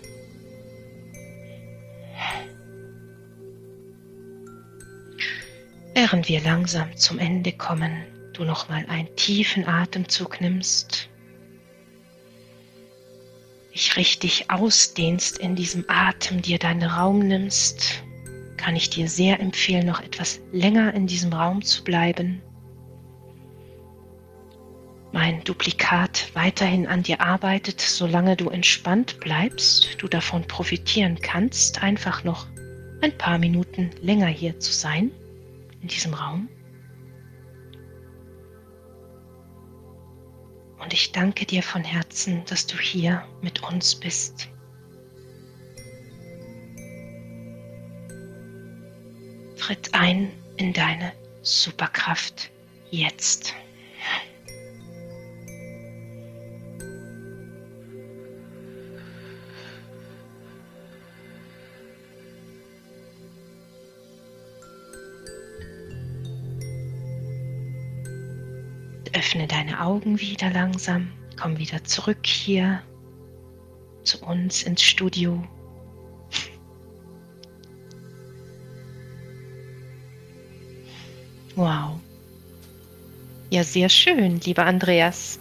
Während 5.95 6.29
wir 6.29 6.43
langsam 6.43 6.95
zum 6.97 7.19
Ende 7.19 7.53
kommen, 7.53 8.05
du 8.35 8.45
nochmal 8.45 8.85
einen 8.89 9.15
tiefen 9.17 9.67
Atemzug 9.67 10.43
nimmst 10.43 11.09
dich 13.77 13.97
richtig 13.99 14.51
ausdehnst 14.51 15.37
in 15.37 15.55
diesem 15.55 15.85
Atem, 15.89 16.41
dir 16.41 16.59
deinen 16.59 16.83
Raum 16.89 17.19
nimmst, 17.19 18.03
kann 18.57 18.77
ich 18.77 18.91
dir 18.91 19.09
sehr 19.09 19.41
empfehlen, 19.41 19.87
noch 19.87 20.01
etwas 20.01 20.41
länger 20.53 20.95
in 20.95 21.07
diesem 21.07 21.33
Raum 21.33 21.63
zu 21.63 21.85
bleiben. 21.85 22.43
Mein 25.13 25.43
Duplikat 25.45 26.31
weiterhin 26.35 26.87
an 26.87 27.03
dir 27.03 27.21
arbeitet, 27.21 27.81
solange 27.81 28.37
du 28.37 28.51
entspannt 28.51 29.19
bleibst, 29.21 29.97
du 30.03 30.09
davon 30.09 30.47
profitieren 30.47 31.19
kannst, 31.21 31.83
einfach 31.83 32.23
noch 32.25 32.47
ein 33.01 33.17
paar 33.17 33.39
Minuten 33.39 33.91
länger 34.03 34.27
hier 34.27 34.59
zu 34.61 34.73
sein, 34.73 35.11
in 35.81 35.89
diesem 35.89 36.15
Raum. 36.15 36.49
Und 40.79 40.93
ich 40.93 41.13
danke 41.13 41.47
dir 41.47 41.63
von 41.63 41.83
Herzen, 41.83 42.45
dass 42.47 42.67
du 42.67 42.79
hier 42.79 43.25
mit 43.41 43.63
uns 43.63 43.95
bist. 43.95 44.49
Tritt 49.67 49.93
ein 49.95 50.31
in 50.59 50.73
deine 50.73 51.13
Superkraft 51.43 52.53
jetzt. 52.93 53.53
Öffne 69.13 69.49
deine 69.49 69.81
Augen 69.81 70.21
wieder 70.21 70.51
langsam. 70.51 71.11
Komm 71.37 71.59
wieder 71.59 71.83
zurück 71.83 72.25
hier 72.25 72.85
zu 74.05 74.25
uns 74.25 74.63
ins 74.63 74.83
Studio. 74.83 75.45
Ja, 83.57 83.65
sehr 83.65 83.89
schön, 83.89 84.39
lieber 84.41 84.67
Andreas. 84.67 85.39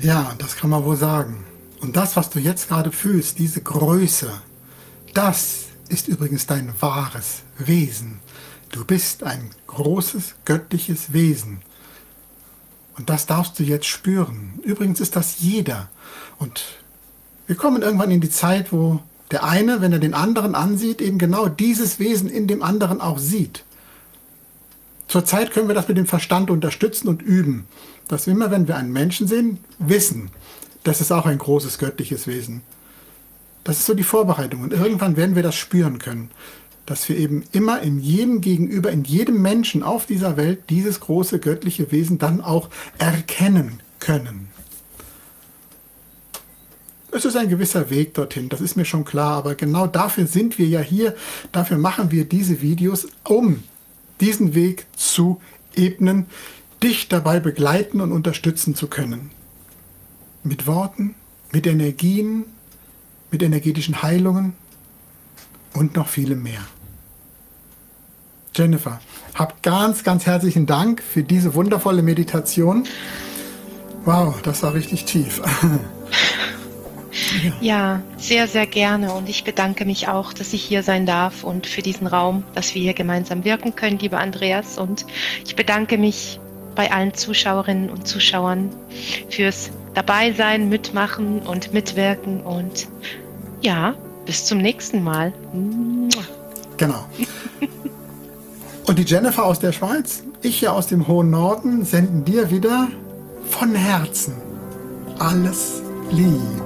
Ja, 0.00 0.34
das 0.38 0.56
kann 0.56 0.70
man 0.70 0.86
wohl 0.86 0.96
sagen. 0.96 1.44
Und 1.82 1.96
das, 1.96 2.16
was 2.16 2.30
du 2.30 2.38
jetzt 2.38 2.68
gerade 2.68 2.90
fühlst, 2.90 3.38
diese 3.38 3.60
Größe, 3.60 4.32
das 5.12 5.66
ist 5.90 6.08
übrigens 6.08 6.46
dein 6.46 6.72
wahres 6.80 7.42
Wesen. 7.58 8.20
Du 8.72 8.86
bist 8.86 9.22
ein 9.22 9.50
großes 9.66 10.36
göttliches 10.46 11.12
Wesen. 11.12 11.60
Und 12.96 13.10
das 13.10 13.26
darfst 13.26 13.58
du 13.58 13.64
jetzt 13.64 13.84
spüren. 13.84 14.60
Übrigens 14.62 14.98
ist 14.98 15.14
das 15.14 15.40
jeder. 15.40 15.90
Und 16.38 16.64
wir 17.46 17.56
kommen 17.56 17.82
irgendwann 17.82 18.10
in 18.10 18.22
die 18.22 18.30
Zeit, 18.30 18.72
wo 18.72 19.00
der 19.30 19.44
eine, 19.44 19.82
wenn 19.82 19.92
er 19.92 19.98
den 19.98 20.14
anderen 20.14 20.54
ansieht, 20.54 21.02
eben 21.02 21.18
genau 21.18 21.48
dieses 21.48 21.98
Wesen 21.98 22.30
in 22.30 22.46
dem 22.46 22.62
anderen 22.62 23.02
auch 23.02 23.18
sieht. 23.18 23.62
Zurzeit 25.14 25.52
können 25.52 25.68
wir 25.68 25.76
das 25.76 25.86
mit 25.86 25.96
dem 25.96 26.06
Verstand 26.06 26.50
unterstützen 26.50 27.06
und 27.06 27.22
üben, 27.22 27.68
dass 28.08 28.26
wir 28.26 28.32
immer, 28.34 28.50
wenn 28.50 28.66
wir 28.66 28.76
einen 28.76 28.92
Menschen 28.92 29.28
sehen, 29.28 29.60
wissen, 29.78 30.32
das 30.82 31.00
ist 31.00 31.12
auch 31.12 31.24
ein 31.24 31.38
großes 31.38 31.78
göttliches 31.78 32.26
Wesen. 32.26 32.62
Das 33.62 33.78
ist 33.78 33.86
so 33.86 33.94
die 33.94 34.02
Vorbereitung 34.02 34.62
und 34.62 34.72
irgendwann 34.72 35.16
werden 35.16 35.36
wir 35.36 35.44
das 35.44 35.54
spüren 35.54 36.00
können 36.00 36.30
dass 36.86 37.08
wir 37.08 37.16
eben 37.16 37.44
immer 37.52 37.80
in 37.80 38.00
jedem 38.00 38.40
Gegenüber, 38.40 38.90
in 38.90 39.04
jedem 39.04 39.40
Menschen 39.40 39.84
auf 39.84 40.04
dieser 40.04 40.36
Welt 40.36 40.64
dieses 40.68 40.98
große 40.98 41.38
göttliche 41.38 41.92
Wesen 41.92 42.18
dann 42.18 42.40
auch 42.40 42.68
erkennen 42.98 43.80
können. 44.00 44.48
Es 47.12 47.24
ist 47.24 47.36
ein 47.36 47.48
gewisser 47.48 47.88
Weg 47.88 48.14
dorthin, 48.14 48.48
das 48.48 48.60
ist 48.60 48.76
mir 48.76 48.84
schon 48.84 49.04
klar, 49.04 49.36
aber 49.36 49.54
genau 49.54 49.86
dafür 49.86 50.26
sind 50.26 50.58
wir 50.58 50.66
ja 50.66 50.80
hier, 50.80 51.14
dafür 51.52 51.78
machen 51.78 52.10
wir 52.10 52.24
diese 52.24 52.60
Videos, 52.60 53.06
um 53.22 53.62
diesen 54.20 54.54
Weg 54.54 54.86
zu 54.96 55.40
ebnen, 55.74 56.26
dich 56.82 57.08
dabei 57.08 57.40
begleiten 57.40 58.00
und 58.00 58.12
unterstützen 58.12 58.74
zu 58.74 58.88
können. 58.88 59.30
Mit 60.42 60.66
Worten, 60.66 61.14
mit 61.52 61.66
Energien, 61.66 62.44
mit 63.30 63.42
energetischen 63.42 64.02
Heilungen, 64.02 64.54
und 65.74 65.96
noch 65.96 66.08
viele 66.08 66.36
mehr. 66.36 66.60
Jennifer, 68.56 69.00
hab 69.34 69.62
ganz, 69.62 70.04
ganz 70.04 70.26
herzlichen 70.26 70.66
Dank 70.66 71.02
für 71.02 71.24
diese 71.24 71.54
wundervolle 71.54 72.02
Meditation. 72.02 72.86
Wow, 74.04 74.40
das 74.42 74.62
war 74.62 74.74
richtig 74.74 75.04
tief. 75.04 75.42
ja. 77.42 77.52
ja, 77.60 78.02
sehr, 78.16 78.48
sehr 78.48 78.66
gerne. 78.66 79.12
Und 79.12 79.28
ich 79.28 79.44
bedanke 79.44 79.84
mich 79.84 80.08
auch, 80.08 80.32
dass 80.32 80.52
ich 80.52 80.62
hier 80.62 80.82
sein 80.82 81.06
darf 81.06 81.44
und 81.44 81.66
für 81.66 81.82
diesen 81.82 82.06
Raum, 82.06 82.44
dass 82.54 82.74
wir 82.74 82.82
hier 82.82 82.94
gemeinsam 82.94 83.44
wirken 83.44 83.76
können, 83.76 83.98
lieber 83.98 84.18
Andreas. 84.18 84.78
Und 84.78 85.06
ich 85.44 85.56
bedanke 85.56 85.98
mich 85.98 86.40
bei 86.74 86.90
allen 86.90 87.14
Zuschauerinnen 87.14 87.90
und 87.90 88.08
Zuschauern 88.08 88.70
fürs 89.30 89.70
Dabeisein, 89.94 90.68
Mitmachen 90.68 91.40
und 91.40 91.72
Mitwirken. 91.72 92.40
Und 92.40 92.88
ja, 93.62 93.94
bis 94.26 94.44
zum 94.44 94.58
nächsten 94.58 95.02
Mal. 95.02 95.32
Genau. 96.76 97.06
Und 98.86 98.98
die 98.98 99.04
Jennifer 99.04 99.44
aus 99.44 99.60
der 99.60 99.72
Schweiz, 99.72 100.24
ich 100.42 100.58
hier 100.58 100.72
aus 100.72 100.88
dem 100.88 101.08
hohen 101.08 101.30
Norden, 101.30 101.84
senden 101.84 102.24
dir 102.24 102.50
wieder 102.50 102.88
von 103.48 103.74
Herzen 103.74 104.34
alles 105.18 105.82
Liebe. 106.10 106.63